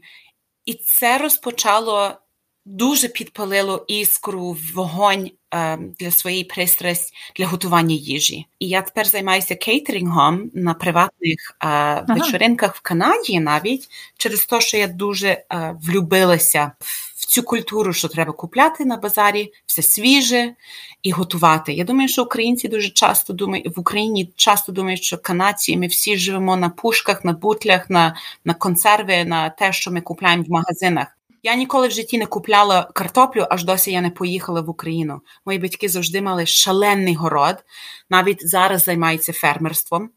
І 0.64 0.74
це 0.74 1.18
розпочало 1.18 2.20
дуже 2.66 3.08
підпалило 3.08 3.84
іскру, 3.88 4.56
вогонь 4.74 5.30
е, 5.54 5.78
для 5.98 6.10
своєї 6.10 6.44
пристрасті 6.44 7.14
для 7.36 7.46
готування 7.46 7.94
їжі. 7.94 8.46
І 8.58 8.68
я 8.68 8.82
тепер 8.82 9.06
займаюся 9.06 9.54
кейтерингом 9.54 10.50
на 10.54 10.74
приватних 10.74 11.50
е, 11.50 11.66
ага. 11.66 12.14
вечоринках 12.14 12.76
в 12.76 12.80
Канаді, 12.80 13.40
навіть 13.40 13.88
через 14.16 14.46
те, 14.46 14.60
що 14.60 14.76
я 14.76 14.86
дуже 14.86 15.28
е, 15.28 15.44
влюбилася 15.82 16.72
в 16.80 17.15
цю 17.26 17.42
культуру, 17.42 17.92
що 17.92 18.08
треба 18.08 18.32
купляти 18.32 18.84
на 18.84 18.96
базарі, 18.96 19.52
все 19.66 19.82
свіже 19.82 20.54
і 21.02 21.10
готувати. 21.10 21.72
Я 21.72 21.84
думаю, 21.84 22.08
що 22.08 22.22
українці 22.22 22.68
дуже 22.68 22.88
часто 22.88 23.32
думають 23.32 23.76
в 23.76 23.80
Україні 23.80 24.32
часто 24.36 24.72
думають, 24.72 25.02
що 25.02 25.18
канадці 25.18 25.76
ми 25.76 25.86
всі 25.86 26.16
живемо 26.16 26.56
на 26.56 26.68
пушках, 26.68 27.24
на 27.24 27.32
бутлях, 27.32 27.90
на, 27.90 28.16
на 28.44 28.54
консерви, 28.54 29.24
на 29.24 29.50
те, 29.50 29.72
що 29.72 29.90
ми 29.90 30.00
купляємо 30.00 30.42
в 30.42 30.50
магазинах. 30.50 31.16
Я 31.42 31.54
ніколи 31.54 31.88
в 31.88 31.90
житті 31.90 32.18
не 32.18 32.26
купляла 32.26 32.90
картоплю, 32.94 33.46
аж 33.50 33.64
досі 33.64 33.92
я 33.92 34.00
не 34.00 34.10
поїхала 34.10 34.60
в 34.60 34.70
Україну. 34.70 35.20
Мої 35.44 35.58
батьки 35.58 35.88
завжди 35.88 36.20
мали 36.20 36.46
шалений 36.46 37.14
город, 37.14 37.64
навіть 38.10 38.48
зараз 38.48 38.84
займаються 38.84 39.32
фермерством. 39.32 40.10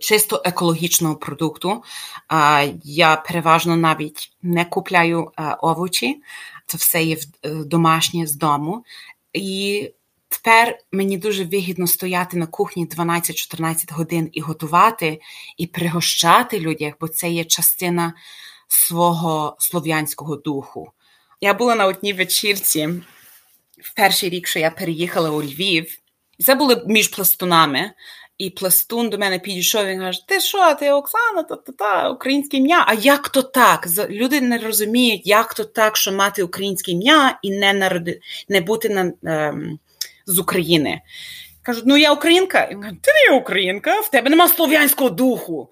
Чисто 0.00 0.42
екологічного 0.44 1.16
продукту. 1.16 1.82
Я 2.84 3.16
переважно 3.16 3.76
навіть 3.76 4.32
не 4.42 4.64
купляю 4.64 5.32
овочі, 5.60 6.22
це 6.66 6.78
все 6.78 7.02
є 7.02 7.16
е, 7.42 7.48
домашнє 7.50 8.26
з 8.26 8.34
дому. 8.34 8.84
І 9.32 9.90
тепер 10.28 10.78
мені 10.92 11.18
дуже 11.18 11.44
вигідно 11.44 11.86
стояти 11.86 12.36
на 12.36 12.46
кухні 12.46 12.86
12-14 12.86 13.94
годин 13.94 14.28
і 14.32 14.40
готувати, 14.40 15.20
і 15.56 15.66
пригощати 15.66 16.60
людях, 16.60 16.94
бо 17.00 17.08
це 17.08 17.30
є 17.30 17.44
частина 17.44 18.14
свого 18.68 19.56
слов'янського 19.58 20.36
духу. 20.36 20.92
Я 21.40 21.54
була 21.54 21.74
на 21.74 21.86
одній 21.86 22.12
вечірці 22.12 22.86
в 23.82 23.94
перший 23.96 24.30
рік, 24.30 24.46
що 24.46 24.58
я 24.58 24.70
переїхала 24.70 25.30
у 25.30 25.42
Львів. 25.42 25.98
Це 26.38 26.54
було 26.54 26.82
між 26.86 27.08
пластунами. 27.08 27.92
І 28.38 28.50
пластун 28.50 29.10
до 29.10 29.18
мене 29.18 29.38
підійшов 29.38 29.86
і 29.86 29.98
каже: 29.98 30.26
Ти 30.28 30.40
що, 30.40 30.74
ти 30.74 30.92
Оксана, 30.92 31.42
та 31.42 31.56
та 31.56 31.72
та 31.72 32.10
українське 32.10 32.56
ім'я? 32.56 32.84
А 32.88 32.94
як 32.94 33.28
то 33.28 33.42
так? 33.42 33.88
Люди 34.10 34.40
не 34.40 34.58
розуміють, 34.58 35.26
як 35.26 35.54
то 35.54 35.64
так, 35.64 35.96
що 35.96 36.12
мати 36.12 36.42
українське 36.42 36.92
ім'я 36.92 37.38
і 37.42 37.50
не 37.50 37.72
народи, 37.72 38.20
не 38.48 38.60
бути 38.60 38.88
на, 38.88 39.12
ем, 39.24 39.78
з 40.26 40.38
України. 40.38 41.00
Кажуть, 41.62 41.84
ну 41.86 41.96
я 41.96 42.12
українка. 42.12 42.64
І 42.64 42.74
кажу, 42.74 42.96
Ти 43.02 43.12
не 43.30 43.36
українка, 43.36 44.00
в 44.00 44.10
тебе 44.10 44.30
нема 44.30 44.48
слов'янського 44.48 45.10
духу. 45.10 45.70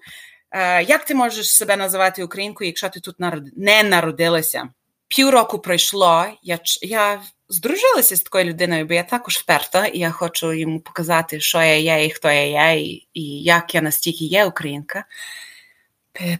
Е, 0.51 0.83
як 0.83 1.05
ти 1.05 1.15
можеш 1.15 1.53
себе 1.53 1.77
називати 1.77 2.23
українкою, 2.23 2.67
якщо 2.67 2.89
ти 2.89 2.99
тут 2.99 3.15
не 3.55 3.83
народилася? 3.83 4.69
Півроку 5.07 5.59
пройшло, 5.59 6.25
я 6.43 6.59
я 6.81 7.21
здружилася 7.51 8.15
з 8.15 8.21
такою 8.21 8.45
людиною, 8.45 8.85
бо 8.85 8.93
я 8.93 9.03
також 9.03 9.37
вперта, 9.37 9.85
і 9.85 9.99
я 9.99 10.11
хочу 10.11 10.53
йому 10.53 10.79
показати, 10.79 11.39
що 11.39 11.57
я 11.57 11.77
є 11.77 12.05
і 12.05 12.09
хто 12.09 12.31
я 12.31 12.71
є, 12.71 12.81
і, 12.81 13.07
і 13.13 13.43
як 13.43 13.75
я 13.75 13.81
настільки 13.81 14.25
є 14.25 14.45
українка. 14.45 15.05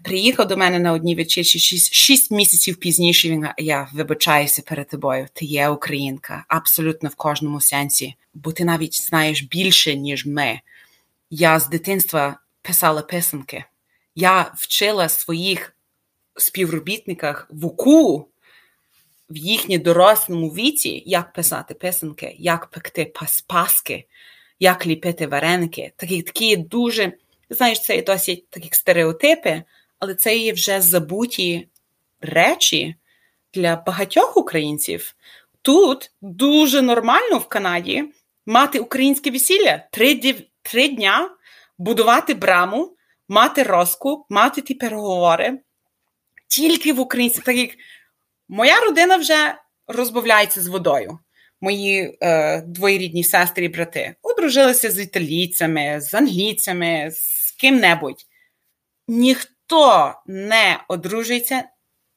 Приїхав 0.03 0.47
до 0.47 0.57
мене 0.57 0.79
на 0.79 0.91
одній 0.91 1.15
вечірці 1.15 1.59
шість, 1.59 1.93
шість 1.93 2.31
місяців 2.31 2.75
пізніше. 2.75 3.29
Він 3.29 3.47
я 3.57 3.89
вибачаюся 3.93 4.61
перед 4.61 4.89
тобою. 4.89 5.27
Ти 5.33 5.45
є 5.45 5.69
українка, 5.69 6.45
абсолютно 6.47 7.09
в 7.09 7.15
кожному 7.15 7.61
сенсі, 7.61 8.15
бо 8.33 8.51
ти 8.51 8.65
навіть 8.65 9.01
знаєш 9.01 9.41
більше, 9.41 9.95
ніж 9.95 10.25
ми. 10.25 10.59
Я 11.29 11.59
з 11.59 11.69
дитинства 11.69 12.39
писала 12.61 13.01
писанки 13.01 13.65
я 14.15 14.51
вчила 14.55 15.09
своїх 15.09 15.75
співробітниках 16.35 17.47
в 17.51 17.65
УКУ 17.65 18.27
в 19.31 19.37
їхній 19.37 19.77
дорослому 19.77 20.49
віці, 20.49 21.03
як 21.05 21.33
писати 21.33 21.73
писанки, 21.73 22.35
як 22.39 22.67
пекти 22.67 23.13
паски, 23.47 24.05
як 24.59 24.87
ліпити 24.87 25.27
вареники. 25.27 25.91
Такі 25.95 26.21
такі 26.21 26.57
дуже, 26.57 27.13
знаєш, 27.49 27.81
це 27.81 27.95
є 27.95 28.03
досить 28.03 28.49
такі 28.49 28.69
стереотипи, 28.71 29.63
але 29.99 30.15
це 30.15 30.37
є 30.37 30.53
вже 30.53 30.81
забуті 30.81 31.67
речі 32.21 32.95
для 33.53 33.75
багатьох 33.75 34.37
українців. 34.37 35.15
Тут 35.61 36.11
дуже 36.21 36.81
нормально 36.81 37.37
в 37.37 37.47
Канаді 37.47 38.03
мати 38.45 38.79
українське 38.79 39.31
весілля 39.31 39.83
три, 39.91 40.35
три 40.61 40.87
дня 40.87 41.29
будувати 41.77 42.33
браму 42.33 42.95
мати 43.27 43.63
розкуп, 43.63 44.25
мати 44.29 44.61
ті 44.61 44.73
переговори 44.73 45.59
тільки 46.47 46.93
в 46.93 46.99
українській. 46.99 47.41
Так 47.41 47.55
як 47.55 47.69
моя 48.51 48.79
родина 48.79 49.17
вже 49.17 49.55
розбавляється 49.87 50.61
з 50.61 50.67
водою. 50.67 51.19
Мої 51.61 52.17
е, 52.21 52.61
двоєрідні 52.61 53.23
сестри 53.23 53.65
і 53.65 53.69
брати 53.69 54.15
одружилися 54.21 54.91
з 54.91 54.99
італійцями, 54.99 56.01
з 56.01 56.13
англійцями, 56.13 57.11
з 57.13 57.51
ким-небудь. 57.51 58.25
Ніхто 59.07 60.13
не 60.27 60.83
одружується 60.87 61.63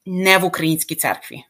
не 0.05 0.37
в 0.37 0.45
українській 0.45 0.95
церкві. 0.95 1.43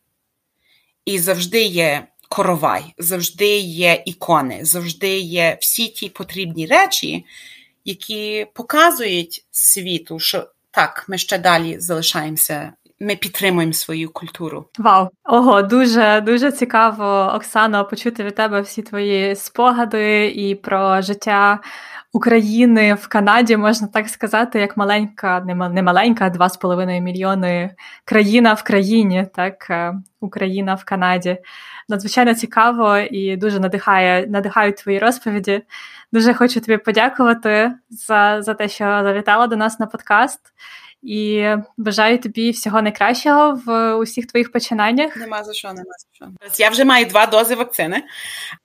І 1.06 1.19
завжди 1.19 1.62
є 1.62 2.08
коровай, 2.30 2.93
завжди 2.98 3.58
є 3.58 4.04
ікони, 4.06 4.60
завжди 4.65 5.19
є 5.19 5.58
всі 5.62 5.88
ті 5.88 6.10
потрібні 6.10 6.65
речі, 6.65 7.26
які 7.86 8.48
показують 8.54 9.45
світу, 9.52 10.19
що 10.19 10.50
так, 10.71 11.06
ми 11.08 11.17
ще 11.17 11.38
далі 11.38 11.80
залишаємося 11.80 12.74
ми 12.99 13.15
підтримуємо 13.15 13.73
свою 13.73 14.10
культуру. 14.10 14.65
Вау, 14.79 15.10
ого, 15.23 15.62
дуже 15.62 16.21
дуже 16.21 16.51
цікаво, 16.51 17.34
Оксано, 17.36 17.86
почути 17.86 18.23
від 18.23 18.36
тебе 18.36 18.62
всі 18.62 18.81
твої 18.81 19.36
спогади 19.36 20.27
і 20.27 20.55
про 20.55 21.01
життя 21.01 21.60
України 22.15 22.93
в 22.93 23.08
Канаді, 23.08 23.58
можна 23.58 23.88
так 23.88 24.10
сказати, 24.10 24.60
як 24.60 24.77
маленька, 24.77 25.39
не 25.71 25.84
маленька, 25.84 26.29
два 26.29 26.49
з 26.49 26.58
половиною 26.58 27.01
мільйони 27.01 27.75
країна 28.05 28.53
в 28.53 28.63
країні, 28.63 29.27
так 29.36 29.67
е, 29.69 29.93
Україна 30.19 30.75
в 30.75 30.84
Канаді. 30.84 31.38
Надзвичайно 31.89 32.34
цікаво 32.36 32.97
і 32.97 33.38
дуже 33.38 33.60
надихає, 33.60 34.27
надихають 34.27 34.77
твої 34.77 34.99
розповіді. 34.99 35.63
Дуже 36.12 36.34
хочу 36.34 36.62
тобі 36.62 36.77
подякувати 36.77 37.71
за, 37.89 38.41
за 38.41 38.53
те, 38.53 38.69
що 38.69 38.84
завітала 38.84 39.47
до 39.47 39.55
нас 39.55 39.79
на 39.79 39.86
подкаст. 39.86 40.39
І 41.06 41.46
бажаю 41.78 42.20
тобі 42.20 42.52
всього 42.52 42.82
найкращого 42.82 43.62
в 43.65 43.96
усіх 43.96 44.26
твоїх 44.26 44.52
починаннях. 44.52 45.18
Нема 45.18 45.44
за 45.44 45.54
що, 45.54 45.68
нема 45.68 45.82
за 45.84 46.08
що. 46.12 46.28
Я 46.63 46.70
вже 46.70 46.86
маю 46.86 47.06
два 47.06 47.26
дози 47.26 47.56
вакцини. 47.56 48.04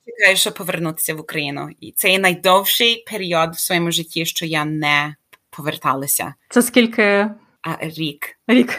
Чекаю, 0.07 0.37
щоб 0.37 0.55
повернутися 0.55 1.15
в 1.15 1.21
Україну. 1.21 1.69
І 1.81 1.93
це 1.93 2.11
є 2.11 2.19
найдовший 2.19 3.05
період 3.11 3.55
в 3.55 3.59
своєму 3.59 3.91
житті, 3.91 4.27
що 4.27 4.47
я 4.47 4.65
не 4.65 5.15
поверталася. 5.51 6.35
Це 6.49 6.63
скільки? 6.63 7.03
А, 7.63 7.77
Рік. 7.81 8.37
Рік. 8.47 8.79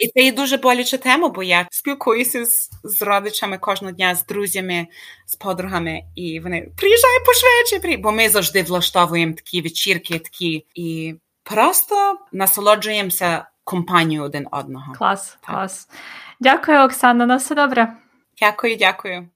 І 0.00 0.08
це 0.08 0.24
є 0.24 0.32
дуже 0.32 0.56
болюча 0.56 0.96
тема, 0.96 1.28
бо 1.28 1.42
я 1.42 1.66
спілкуюся 1.70 2.44
з, 2.44 2.70
з 2.84 3.02
родичами 3.02 3.58
кожного 3.58 3.92
дня, 3.92 4.14
з 4.14 4.26
друзями, 4.26 4.86
з 5.26 5.36
подругами, 5.36 6.00
і 6.16 6.40
вони 6.40 6.68
приїжджай 6.76 7.10
пошвидше, 7.26 7.96
бо 7.96 8.12
ми 8.12 8.28
завжди 8.28 8.62
влаштовуємо 8.62 9.32
такі 9.32 9.62
вечірки, 9.62 10.18
такі 10.18 10.66
і 10.74 11.14
просто 11.44 12.18
насолоджуємося 12.32 13.46
компанією 13.64 14.24
один 14.24 14.48
одного. 14.50 14.94
Клас, 14.94 15.38
так. 15.40 15.54
клас. 15.54 15.88
Дякую, 16.40 16.78
Оксана. 16.78 17.26
На 17.26 17.36
все 17.36 17.54
добре. 17.54 17.92
Дякую, 18.40 18.76
дякую. 18.76 19.28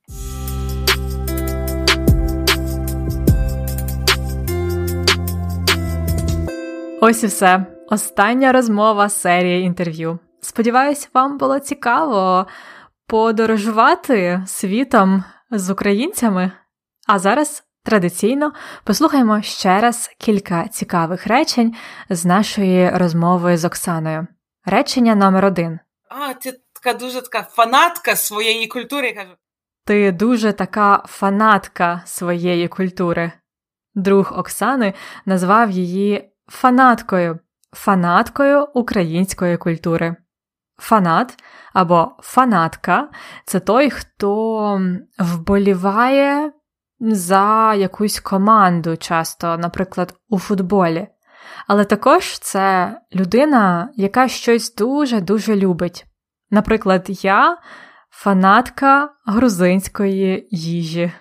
Ось 7.00 7.22
і 7.22 7.26
все. 7.26 7.66
Остання 7.90 8.52
розмова 8.52 9.08
серії 9.08 9.62
інтерв'ю. 9.62 10.18
Сподіваюсь, 10.40 11.10
вам 11.14 11.38
було 11.38 11.58
цікаво 11.58 12.46
подорожувати 13.06 14.42
світом 14.46 15.24
з 15.50 15.70
українцями. 15.70 16.52
А 17.06 17.18
зараз 17.18 17.64
Традиційно 17.88 18.52
послухаємо 18.84 19.42
ще 19.42 19.80
раз 19.80 20.10
кілька 20.18 20.68
цікавих 20.68 21.26
речень 21.26 21.74
з 22.10 22.24
нашої 22.24 22.90
розмови 22.90 23.56
з 23.56 23.64
Оксаною. 23.64 24.26
Речення 24.64 25.14
номер 25.14 25.44
один. 25.44 25.78
А, 26.08 26.34
ти 26.34 26.60
така 26.72 26.98
дуже 26.98 27.22
така 27.22 27.42
фанатка 27.42 28.16
своєї 28.16 28.66
культури. 28.66 29.12
кажу. 29.12 29.30
Ти 29.84 30.12
дуже 30.12 30.52
така 30.52 31.04
фанатка 31.06 32.02
своєї 32.04 32.68
культури. 32.68 33.32
Друг 33.94 34.38
Оксани 34.38 34.94
назвав 35.26 35.70
її 35.70 36.32
фанаткою, 36.48 37.38
фанаткою 37.72 38.68
української 38.74 39.56
культури. 39.56 40.16
Фанат 40.78 41.42
або 41.72 42.12
фанатка 42.22 43.08
це 43.44 43.60
той, 43.60 43.90
хто 43.90 44.80
вболіває 45.18 46.52
за 47.00 47.74
якусь 47.74 48.20
команду, 48.20 48.96
часто, 48.96 49.58
наприклад, 49.58 50.14
у 50.28 50.38
футболі. 50.38 51.08
Але 51.66 51.84
також 51.84 52.38
це 52.38 52.94
людина, 53.14 53.90
яка 53.94 54.28
щось 54.28 54.74
дуже-дуже 54.74 55.56
любить. 55.56 56.06
Наприклад, 56.50 57.06
я 57.24 57.58
фанатка 58.10 59.10
грузинської 59.26 60.48
їжі. 60.50 61.12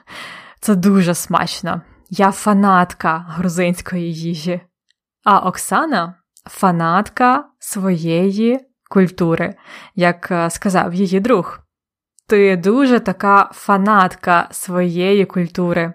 Це 0.60 0.76
дуже 0.76 1.14
смачно. 1.14 1.82
Я 2.10 2.32
фанатка 2.32 3.26
грузинської 3.30 4.14
їжі. 4.14 4.62
А 5.24 5.40
Оксана 5.40 6.16
фанатка 6.50 7.46
своєї 7.60 8.60
культури, 8.90 9.56
як 9.96 10.32
е, 10.32 10.50
сказав 10.50 10.94
її 10.94 11.20
друг. 11.20 11.60
Ти 12.30 12.56
дуже 12.56 13.00
така 13.00 13.52
фанатка 13.54 14.50
своєї 14.52 15.26
культури. 15.26 15.94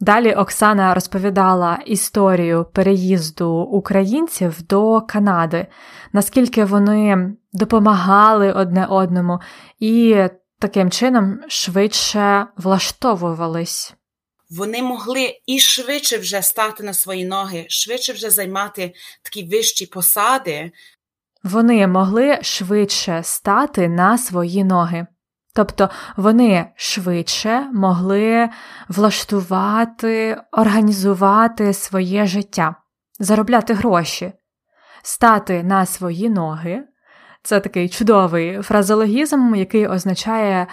Далі 0.00 0.34
Оксана 0.34 0.94
розповідала 0.94 1.78
історію 1.86 2.64
переїзду 2.64 3.50
українців 3.50 4.62
до 4.62 5.00
Канади, 5.00 5.66
наскільки 6.12 6.64
вони 6.64 7.32
допомагали 7.52 8.52
одне 8.52 8.86
одному 8.86 9.40
і 9.78 10.16
таким 10.58 10.90
чином 10.90 11.40
швидше 11.48 12.46
влаштовувались. 12.56 13.94
Вони 14.50 14.82
могли 14.82 15.40
і 15.46 15.58
швидше 15.58 16.18
вже 16.18 16.42
стати 16.42 16.82
на 16.82 16.94
свої 16.94 17.24
ноги, 17.24 17.66
швидше 17.68 18.12
вже 18.12 18.30
займати 18.30 18.94
такі 19.22 19.44
вищі 19.44 19.86
посади, 19.86 20.72
вони 21.44 21.86
могли 21.86 22.38
швидше 22.42 23.20
стати 23.22 23.88
на 23.88 24.18
свої 24.18 24.64
ноги. 24.64 25.06
Тобто 25.54 25.90
вони 26.16 26.66
швидше 26.76 27.66
могли 27.72 28.48
влаштувати, 28.88 30.40
організувати 30.52 31.72
своє 31.72 32.26
життя, 32.26 32.74
заробляти 33.18 33.74
гроші, 33.74 34.32
стати 35.02 35.62
на 35.62 35.86
свої 35.86 36.30
ноги. 36.30 36.84
Це 37.42 37.60
такий 37.60 37.88
чудовий 37.88 38.62
фразологізм, 38.62 39.54
який 39.54 39.86
означає 39.86 40.66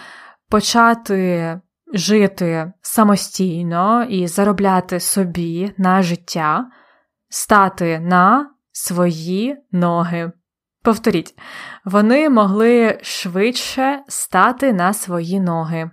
почати 0.50 1.60
жити 1.94 2.74
самостійно 2.82 4.04
і 4.04 4.28
заробляти 4.28 5.00
собі 5.00 5.74
на 5.78 6.02
життя, 6.02 6.66
стати 7.30 8.00
на 8.00 8.50
свої 8.72 9.58
ноги. 9.72 10.32
Повторіть, 10.84 11.36
вони 11.86 12.30
могли 12.30 13.00
швидше 13.02 14.04
стати 14.08 14.74
на 14.74 14.94
свої 14.94 15.40
ноги. 15.40 15.92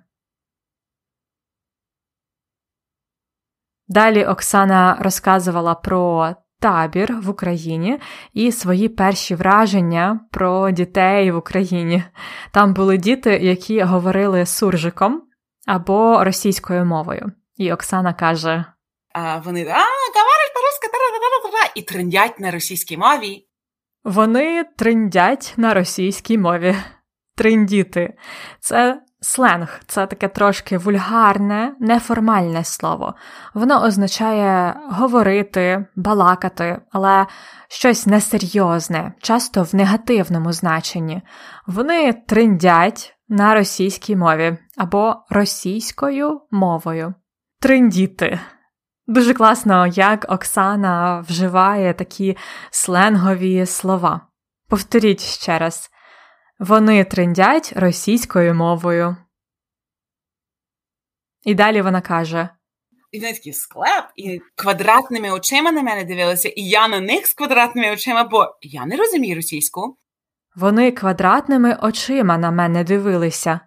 Далі 3.89 4.25
Оксана 4.25 4.97
розказувала 5.01 5.75
про 5.75 6.35
табір 6.61 7.17
в 7.21 7.31
Україні 7.31 8.01
і 8.33 8.53
свої 8.53 8.89
перші 8.89 9.35
враження 9.35 10.21
про 10.33 10.71
дітей 10.71 11.31
в 11.31 11.37
Україні. 11.37 12.05
Там 12.53 12.75
були 12.75 12.97
діти, 12.97 13.31
які 13.31 13.83
говорили 13.83 14.47
суржиком 14.47 15.23
або 15.67 16.25
російською 16.25 16.85
мовою. 16.85 17.33
І 17.57 17.73
Оксана 17.73 18.15
каже: 18.15 18.65
а 19.13 19.39
Вони 19.39 19.61
а, 19.61 19.65
говорять 19.65 20.55
по-русски, 20.55 20.87
і 21.75 21.83
трендять 21.83 22.41
на 22.41 22.51
російській 22.51 22.97
мові. 22.97 23.46
Вони 24.07 24.65
триндять 24.77 25.55
на 25.57 25.75
російській 25.75 26.39
мові. 26.39 26.77
Триндіти. 27.37 28.15
Це 28.61 29.03
сленг, 29.21 29.81
це 29.87 30.07
таке 30.07 30.29
трошки 30.29 30.79
вульгарне, 30.79 31.75
неформальне 31.81 32.65
слово. 32.65 33.15
Воно 33.55 33.83
означає 33.83 34.75
говорити, 34.91 35.87
балакати, 35.97 36.81
але 36.93 37.27
щось 37.69 38.07
несерйозне, 38.07 39.13
часто 39.21 39.63
в 39.63 39.75
негативному 39.75 40.53
значенні. 40.53 41.23
Вони 41.67 42.13
триндять 42.13 43.17
на 43.29 43.55
російській 43.55 44.17
мові 44.17 44.59
або 44.77 45.15
російською 45.31 46.41
мовою. 46.51 47.15
Триндіти. 47.61 48.41
Дуже 49.07 49.35
класно, 49.35 49.87
як 49.87 50.27
Оксана 50.29 51.21
вживає 51.21 51.95
такі 51.95 52.37
сленгові 52.71 53.67
слова. 53.67 54.29
Повторіть 54.69 55.21
ще 55.21 55.59
раз 55.59 55.91
вони 56.59 57.05
триндять 57.05 57.73
російською 57.77 58.55
мовою. 58.55 59.17
І 61.43 61.55
далі 61.55 61.83
вона 61.83 62.01
каже: 62.01 62.49
І 63.11 63.21
вони 63.21 63.33
такі 63.33 63.53
склеп, 63.53 64.05
і 64.17 64.41
квадратними 64.55 65.31
очима 65.31 65.73
на 65.73 65.83
мене 65.83 66.05
дивилися, 66.05 66.49
і 66.49 66.63
я 66.69 66.89
на 66.89 67.01
них 67.01 67.27
з 67.27 67.35
квадратними 67.35 67.93
очима, 67.93 68.25
бо 68.25 68.47
я 68.61 68.87
не 68.87 68.97
розумію 68.97 69.37
російську. 69.37 69.99
Вони 70.57 70.93
квадратними 70.93 71.79
очима 71.83 72.39
на 72.39 72.51
мене 72.51 72.85
дивилися. 72.85 73.61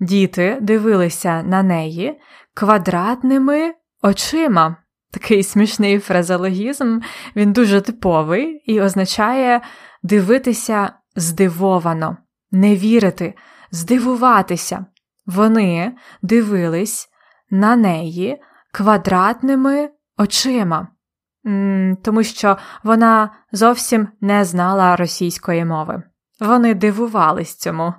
Діти 0.00 0.58
дивилися 0.60 1.42
на 1.42 1.62
неї 1.62 2.20
квадратними 2.54 3.74
очима. 4.04 4.76
Такий 5.10 5.42
смішний 5.42 5.98
фразологізм, 5.98 7.00
він 7.36 7.52
дуже 7.52 7.80
типовий 7.80 8.62
і 8.66 8.80
означає 8.80 9.60
дивитися 10.02 10.92
здивовано, 11.16 12.16
не 12.50 12.76
вірити, 12.76 13.34
здивуватися. 13.70 14.86
Вони 15.26 15.92
дивились 16.22 17.08
на 17.50 17.76
неї 17.76 18.42
квадратними 18.72 19.90
очима. 20.18 20.88
тому 22.02 22.22
що 22.22 22.56
вона 22.82 23.30
зовсім 23.52 24.08
не 24.20 24.44
знала 24.44 24.96
російської 24.96 25.64
мови. 25.64 26.02
Вони 26.40 26.74
дивувались 26.74 27.56
цьому. 27.56 27.94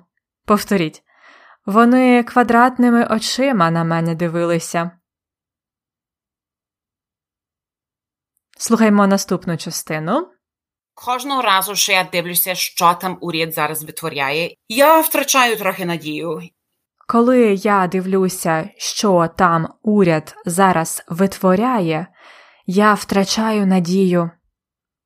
Повторіть, 0.46 1.02
вони 1.66 2.22
квадратними 2.22 3.06
очима 3.06 3.70
на 3.70 3.84
мене 3.84 4.14
дивилися. 4.14 4.90
Слухаймо 8.58 9.06
наступну 9.06 9.56
частину. 9.56 10.28
Кожного 10.94 11.42
разу, 11.42 11.74
що 11.74 11.92
я 11.92 12.08
дивлюся, 12.12 12.54
що 12.54 12.94
там 13.00 13.18
уряд 13.20 13.54
зараз 13.54 13.84
витворяє, 13.84 14.54
я 14.68 15.00
втрачаю 15.00 15.56
трохи 15.56 15.84
надію. 15.84 16.40
Коли 17.08 17.54
я 17.54 17.86
дивлюся, 17.86 18.70
що 18.76 19.28
там 19.36 19.68
уряд 19.82 20.34
зараз 20.46 21.04
витворяє, 21.08 22.06
я 22.66 22.94
втрачаю 22.94 23.66
надію, 23.66 24.30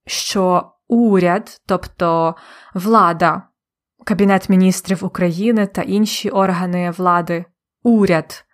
що 0.06 0.72
уряд, 0.88 1.60
тобто 1.66 2.34
влада, 2.74 3.42
Кабінет 4.04 4.48
міністрів 4.48 5.04
України 5.04 5.66
та 5.66 5.82
інші 5.82 6.30
органи 6.30 6.90
влади, 6.90 7.44
уряд 7.82 8.44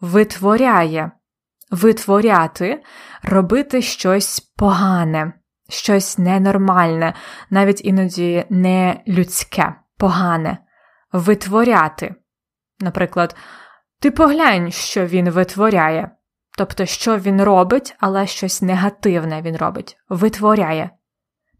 витворяє, 0.00 1.10
витворяти, 1.70 2.82
робити 3.22 3.82
щось 3.82 4.40
погане, 4.40 5.32
щось 5.68 6.18
ненормальне, 6.18 7.14
навіть 7.50 7.84
іноді 7.84 8.44
не 8.50 9.02
людське, 9.08 9.74
погане, 9.96 10.58
витворяти. 11.12 12.14
Наприклад, 12.80 13.36
ти 14.00 14.10
поглянь, 14.10 14.70
що 14.70 15.06
він 15.06 15.30
витворяє, 15.30 16.10
тобто, 16.58 16.86
що 16.86 17.16
він 17.16 17.42
робить, 17.42 17.96
але 17.98 18.26
щось 18.26 18.62
негативне 18.62 19.42
він 19.42 19.56
робить, 19.56 19.96
витворяє. 20.08 20.90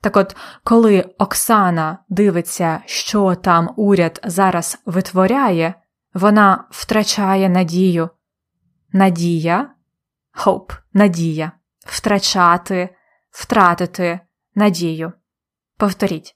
Так 0.00 0.16
от, 0.16 0.36
коли 0.64 1.02
Оксана 1.18 1.98
дивиться, 2.08 2.80
що 2.86 3.34
там 3.34 3.74
уряд 3.76 4.20
зараз 4.24 4.82
витворяє, 4.86 5.74
вона 6.14 6.64
втрачає 6.70 7.48
надію. 7.48 8.10
Надія, 8.92 9.70
hope, 10.46 10.72
надія, 10.92 11.52
втрачати, 11.86 12.96
втратити 13.30 14.20
надію. 14.54 15.12
Повторіть. 15.76 16.34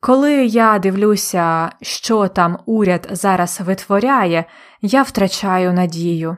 Коли 0.00 0.46
я 0.46 0.78
дивлюся, 0.78 1.72
що 1.82 2.28
там 2.28 2.62
уряд 2.66 3.08
зараз 3.10 3.60
витворяє, 3.60 4.44
я 4.80 5.02
втрачаю 5.02 5.72
надію. 5.72 6.36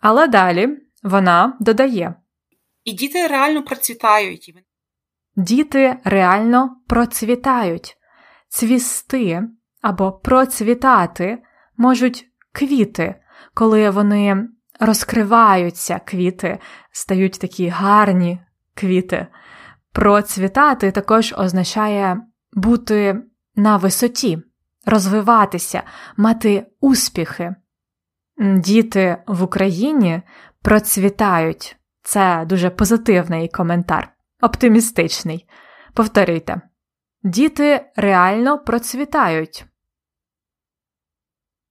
Але 0.00 0.28
далі 0.28 0.78
вона 1.02 1.56
додає 1.60 2.14
І 2.84 2.92
діти 2.92 3.26
реально 3.26 3.64
процвітають. 3.64 4.54
Діти 5.36 5.96
реально 6.04 6.76
процвітають. 6.86 7.96
Цвісти 8.48 9.42
або 9.86 10.12
процвітати 10.12 11.38
можуть 11.76 12.26
квіти, 12.52 13.14
коли 13.54 13.90
вони 13.90 14.48
розкриваються 14.80 15.98
квіти, 15.98 16.58
стають 16.92 17.38
такі 17.40 17.68
гарні 17.68 18.40
квіти. 18.74 19.26
Процвітати 19.92 20.90
також 20.90 21.34
означає 21.38 22.20
бути 22.52 23.22
на 23.56 23.76
висоті, 23.76 24.38
розвиватися, 24.86 25.82
мати 26.16 26.66
успіхи. 26.80 27.54
Діти 28.38 29.16
в 29.26 29.42
Україні 29.42 30.22
процвітають. 30.62 31.76
Це 32.02 32.44
дуже 32.48 32.70
позитивний 32.70 33.48
коментар, 33.48 34.12
оптимістичний. 34.40 35.48
Повторюйте. 35.94 36.60
Діти 37.22 37.86
реально 37.96 38.58
процвітають. 38.58 39.66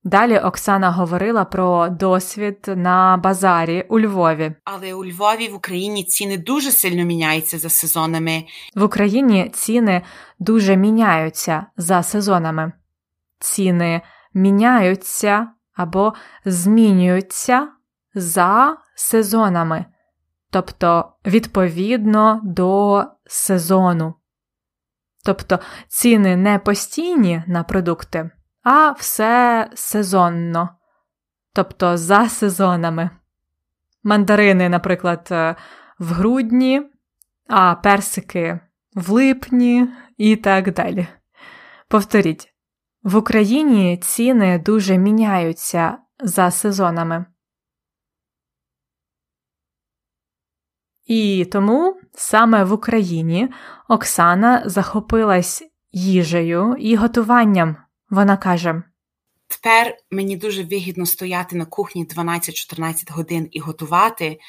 Далі 0.06 0.40
Оксана 0.40 0.92
говорила 0.92 1.46
про 1.46 1.90
досвід 1.90 2.58
на 2.68 3.18
базарі 3.18 3.86
у 3.90 4.00
Львові. 4.00 4.56
Але 4.64 4.94
у 4.94 5.06
Львові 5.06 5.48
в 5.48 5.56
Україні 5.56 6.04
ціни 6.04 6.38
дуже 6.38 6.72
сильно 6.72 7.06
міняються 7.06 7.60
за 7.60 7.70
сезонами. 7.70 8.46
В 8.76 8.84
Україні 8.84 9.52
ціни 9.54 10.02
дуже 10.40 10.78
міняються 10.78 11.66
за 11.78 12.04
сезонами. 12.04 12.72
Ціни 13.40 14.02
міняються 14.34 15.48
або 15.74 16.14
змінюються 16.46 17.68
за 18.16 18.78
сезонами, 18.96 19.86
тобто 20.52 21.14
відповідно 21.26 22.42
до 22.44 23.04
сезону. 23.26 24.14
Тобто 25.26 25.60
ціни 25.88 26.36
не 26.36 26.60
постійні 26.60 27.44
на 27.48 27.64
продукти, 27.64 28.30
а 28.66 28.92
все 28.94 29.70
сезонно, 29.76 30.80
тобто 31.54 31.98
за 31.98 32.30
сезонами. 32.30 33.10
Мандарини, 34.04 34.70
наприклад, 34.70 35.28
в 36.00 36.14
грудні, 36.14 36.82
а 37.48 37.76
персики 37.76 38.60
в 38.96 39.12
липні 39.12 39.90
і 40.18 40.36
так 40.36 40.74
далі. 40.74 41.08
Повторіть, 41.88 42.54
в 43.04 43.16
Україні 43.16 43.98
ціни 43.98 44.60
дуже 44.60 44.98
міняються 44.98 45.98
за 46.20 46.52
сезонами. 46.52 47.26
І 51.06 51.46
тому 51.52 52.02
саме 52.14 52.64
в 52.64 52.74
Україні 52.74 53.50
Оксана 53.88 54.64
захопилась 54.66 55.64
їжею 55.92 56.76
і 56.80 56.96
готуванням. 56.96 57.85
Вона 58.16 58.38
каже: 58.38 58.84
Тепер 59.48 59.98
мені 60.12 60.38
дуже 60.38 60.64
вигідно 60.64 61.06
стояти 61.06 61.56
на 61.56 61.66
кухні 61.66 62.06
12-14 62.06 63.14
годин 63.14 63.48
і 63.52 63.60
готувати, 63.60 64.40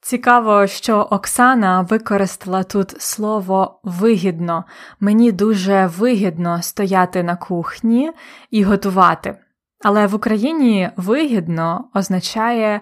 Цікаво, 0.00 0.66
що 0.66 0.96
Оксана 0.98 1.82
використала 1.82 2.62
тут 2.62 3.02
слово 3.02 3.80
вигідно. 3.84 4.64
Мені 5.00 5.32
дуже 5.32 5.86
вигідно 5.86 6.62
стояти 6.62 7.22
на 7.22 7.36
кухні 7.36 8.12
і 8.50 8.62
готувати. 8.62 9.38
Але 9.84 10.06
в 10.06 10.14
Україні 10.14 10.90
вигідно 10.96 11.90
означає 11.94 12.80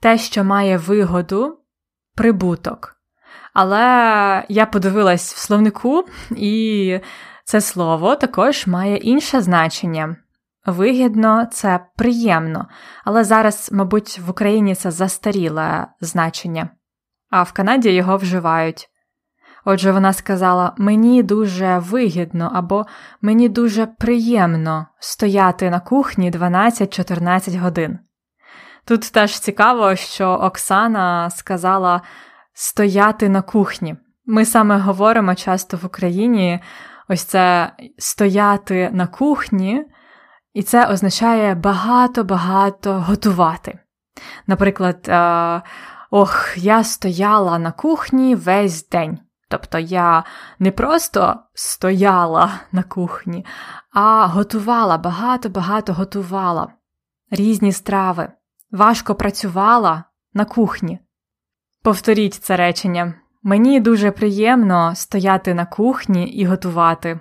те, 0.00 0.18
що 0.18 0.44
має 0.44 0.76
вигоду, 0.76 1.58
прибуток. 2.14 2.96
Але 3.54 4.46
я 4.48 4.66
подивилась 4.66 5.34
в 5.34 5.38
словнику, 5.38 6.04
і 6.36 7.00
це 7.44 7.60
слово 7.60 8.16
також 8.16 8.66
має 8.66 8.96
інше 8.96 9.40
значення. 9.40 10.16
Вигідно, 10.66 11.46
це 11.52 11.80
приємно, 11.96 12.68
але 13.04 13.24
зараз, 13.24 13.68
мабуть, 13.72 14.18
в 14.26 14.30
Україні 14.30 14.74
це 14.74 14.90
застаріле 14.90 15.86
значення, 16.00 16.68
а 17.30 17.42
в 17.42 17.52
Канаді 17.52 17.90
його 17.90 18.16
вживають. 18.16 18.88
Отже, 19.64 19.92
вона 19.92 20.12
сказала: 20.12 20.72
мені 20.78 21.22
дуже 21.22 21.78
вигідно 21.78 22.50
або 22.54 22.86
мені 23.20 23.48
дуже 23.48 23.86
приємно 23.86 24.86
стояти 24.98 25.70
на 25.70 25.80
кухні 25.80 26.30
12-14 26.30 27.58
годин. 27.58 27.98
Тут 28.84 29.12
теж 29.12 29.38
цікаво, 29.38 29.96
що 29.96 30.28
Оксана 30.28 31.30
сказала 31.30 32.02
стояти 32.52 33.28
на 33.28 33.42
кухні. 33.42 33.96
Ми 34.26 34.44
саме 34.44 34.78
говоримо 34.78 35.34
часто 35.34 35.76
в 35.76 35.86
Україні 35.86 36.60
ось 37.08 37.22
це 37.22 37.72
стояти 37.98 38.90
на 38.92 39.06
кухні. 39.06 39.84
І 40.54 40.62
це 40.62 40.86
означає 40.86 41.54
багато-багато 41.54 42.92
готувати. 43.00 43.78
Наприклад, 44.46 45.08
е, 45.08 45.62
ох, 46.10 46.54
я 46.56 46.84
стояла 46.84 47.58
на 47.58 47.72
кухні 47.72 48.34
весь 48.34 48.88
день. 48.88 49.18
Тобто 49.48 49.78
я 49.78 50.24
не 50.58 50.70
просто 50.70 51.36
стояла 51.54 52.60
на 52.72 52.82
кухні, 52.82 53.46
а 53.92 54.26
готувала, 54.26 54.98
багато-багато 54.98 55.92
готувала 55.92 56.72
різні 57.30 57.72
страви, 57.72 58.32
важко 58.70 59.14
працювала 59.14 60.04
на 60.34 60.44
кухні. 60.44 60.98
Повторіть 61.82 62.34
це 62.34 62.56
речення. 62.56 63.14
Мені 63.46 63.80
дуже 63.80 64.10
приємно 64.10 64.94
стояти 64.94 65.54
на 65.54 65.66
кухні 65.66 66.28
і 66.28 66.44
готувати. 66.44 67.20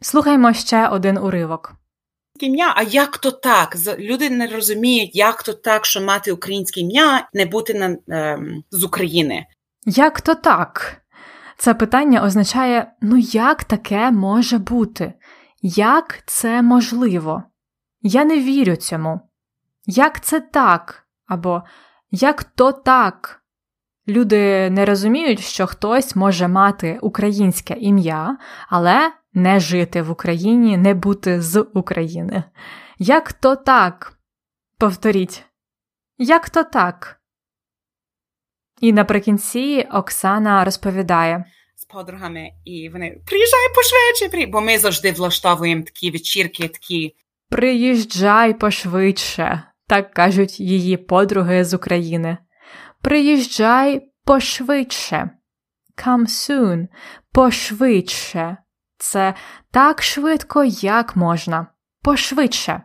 Слухаймо 0.00 0.52
ще 0.52 0.88
один 0.88 1.18
уривок. 1.18 1.72
Ім'я, 2.40 2.72
а 2.76 2.82
як 2.82 3.18
то 3.18 3.30
так? 3.30 3.76
Люди 3.98 4.30
не 4.30 4.46
розуміють, 4.46 5.16
як 5.16 5.42
то 5.42 5.52
так, 5.52 5.86
що 5.86 6.00
мати 6.00 6.32
українське 6.32 6.80
ім'я, 6.80 7.28
не 7.32 7.46
бути 7.46 7.74
на, 7.74 8.16
е, 8.16 8.38
з 8.70 8.84
України. 8.84 9.46
Як 9.86 10.20
то 10.20 10.34
так? 10.34 11.02
Це 11.58 11.74
питання 11.74 12.22
означає: 12.24 12.92
ну 13.00 13.16
як 13.18 13.64
таке 13.64 14.10
може 14.10 14.58
бути? 14.58 15.12
Як 15.62 16.22
це 16.26 16.62
можливо? 16.62 17.42
Я 18.02 18.24
не 18.24 18.40
вірю 18.40 18.76
цьому. 18.76 19.20
Як 19.86 20.20
це 20.20 20.40
так? 20.40 21.06
Або 21.26 21.62
як 22.10 22.44
то 22.44 22.72
так? 22.72 23.37
Люди 24.08 24.70
не 24.70 24.84
розуміють, 24.84 25.40
що 25.40 25.66
хтось 25.66 26.16
може 26.16 26.48
мати 26.48 26.98
українське 27.02 27.74
ім'я, 27.74 28.38
але 28.68 29.12
не 29.32 29.60
жити 29.60 30.02
в 30.02 30.10
Україні, 30.10 30.76
не 30.76 30.94
бути 30.94 31.40
з 31.40 31.60
України. 31.60 32.44
Як 32.98 33.32
то 33.32 33.56
так? 33.56 34.18
Повторіть. 34.78 35.44
Як 36.18 36.50
то 36.50 36.64
так? 36.64 37.20
І 38.80 38.92
наприкінці 38.92 39.88
Оксана 39.92 40.64
розповідає 40.64 41.44
з 41.76 41.84
подругами, 41.84 42.50
і 42.64 42.88
вони 42.88 43.20
приїжджай 43.26 43.68
пошвидше, 43.74 44.46
бо 44.46 44.60
ми 44.60 44.78
завжди 44.78 45.12
влаштовуємо 45.12 45.82
такі 45.82 46.10
вечірки, 46.10 46.68
такі. 46.68 47.16
Приїжджай 47.48 48.54
пошвидше, 48.54 49.62
так 49.86 50.14
кажуть 50.14 50.60
її 50.60 50.96
подруги 50.96 51.64
з 51.64 51.74
України. 51.74 52.38
Приїжджай 53.02 54.12
пошвидше. 54.24 55.30
Come 55.96 56.26
soon, 56.26 56.86
пошвидше. 57.32 58.56
Це 58.98 59.34
так 59.70 60.02
швидко, 60.02 60.64
як 60.64 61.16
можна. 61.16 61.66
Пошвидше. 62.02 62.82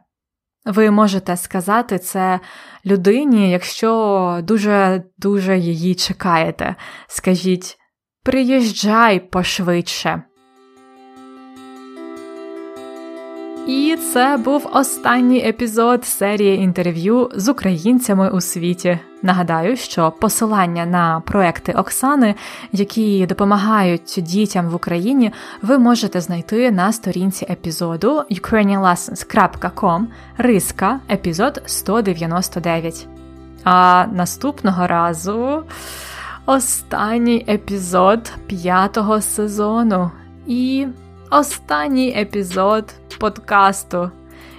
Ви 0.65 0.91
можете 0.91 1.37
сказати 1.37 1.99
це 1.99 2.39
людині, 2.85 3.51
якщо 3.51 4.39
дуже 4.43 5.03
дуже 5.17 5.57
її 5.57 5.95
чекаєте. 5.95 6.75
Скажіть 7.07 7.77
приїжджай 8.23 9.19
пошвидше. 9.19 10.23
І 13.67 13.97
це 14.13 14.37
був 14.37 14.69
останній 14.73 15.47
епізод 15.47 16.05
серії 16.05 16.57
інтерв'ю 16.57 17.29
з 17.35 17.49
українцями 17.49 18.29
у 18.29 18.41
світі. 18.41 18.99
Нагадаю, 19.21 19.77
що 19.77 20.11
посилання 20.11 20.85
на 20.85 21.19
проекти 21.19 21.71
Оксани, 21.71 22.35
які 22.71 23.25
допомагають 23.25 24.15
дітям 24.17 24.69
в 24.69 24.75
Україні, 24.75 25.31
ви 25.61 25.77
можете 25.77 26.21
знайти 26.21 26.71
на 26.71 26.91
сторінці 26.91 27.45
епізоду 27.49 28.23
ukrainianlessons.com 28.31 30.05
риска 30.37 30.99
епізод 31.11 31.61
199. 31.65 33.07
А 33.63 34.05
наступного 34.13 34.87
разу 34.87 35.63
останній 36.45 37.45
епізод 37.49 38.31
п'ятого 38.47 39.21
сезону 39.21 40.11
і 40.47 40.87
останній 41.29 42.13
епізод 42.17 42.93
подкасту, 43.19 44.11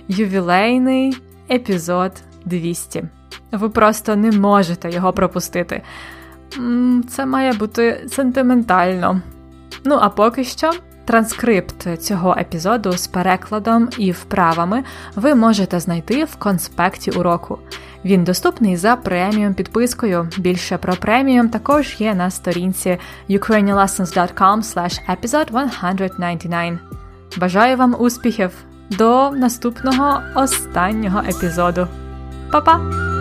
ювілейний 0.08 1.16
епізод 1.50 2.12
200. 2.44 3.04
Ви 3.52 3.68
просто 3.68 4.16
не 4.16 4.32
можете 4.32 4.90
його 4.90 5.12
пропустити. 5.12 5.82
Це 7.08 7.26
має 7.26 7.52
бути 7.52 8.06
сентиментально. 8.08 9.20
Ну, 9.84 9.98
а 10.00 10.08
поки 10.08 10.44
що. 10.44 10.70
Транскрипт 11.04 12.02
цього 12.02 12.36
епізоду 12.38 12.92
з 12.92 13.06
перекладом 13.06 13.88
і 13.98 14.12
вправами 14.12 14.84
ви 15.16 15.34
можете 15.34 15.80
знайти 15.80 16.24
в 16.24 16.36
конспекті 16.36 17.10
уроку. 17.10 17.58
Він 18.04 18.24
доступний 18.24 18.76
за 18.76 18.96
преміум 18.96 19.54
підпискою. 19.54 20.28
Більше 20.38 20.78
про 20.78 20.92
преміум 20.92 21.48
також 21.48 21.96
є 21.98 22.14
на 22.14 22.30
сторінці 22.30 22.98
ukrainianlessons.com 23.30 24.62
episode 25.08 25.70
199. 25.70 26.78
Бажаю 27.36 27.76
вам 27.76 27.96
успіхів! 27.98 28.50
До 28.90 29.30
наступного 29.30 30.20
останнього 30.34 31.20
епізоду. 31.20 31.88
Па-па! 32.52 33.13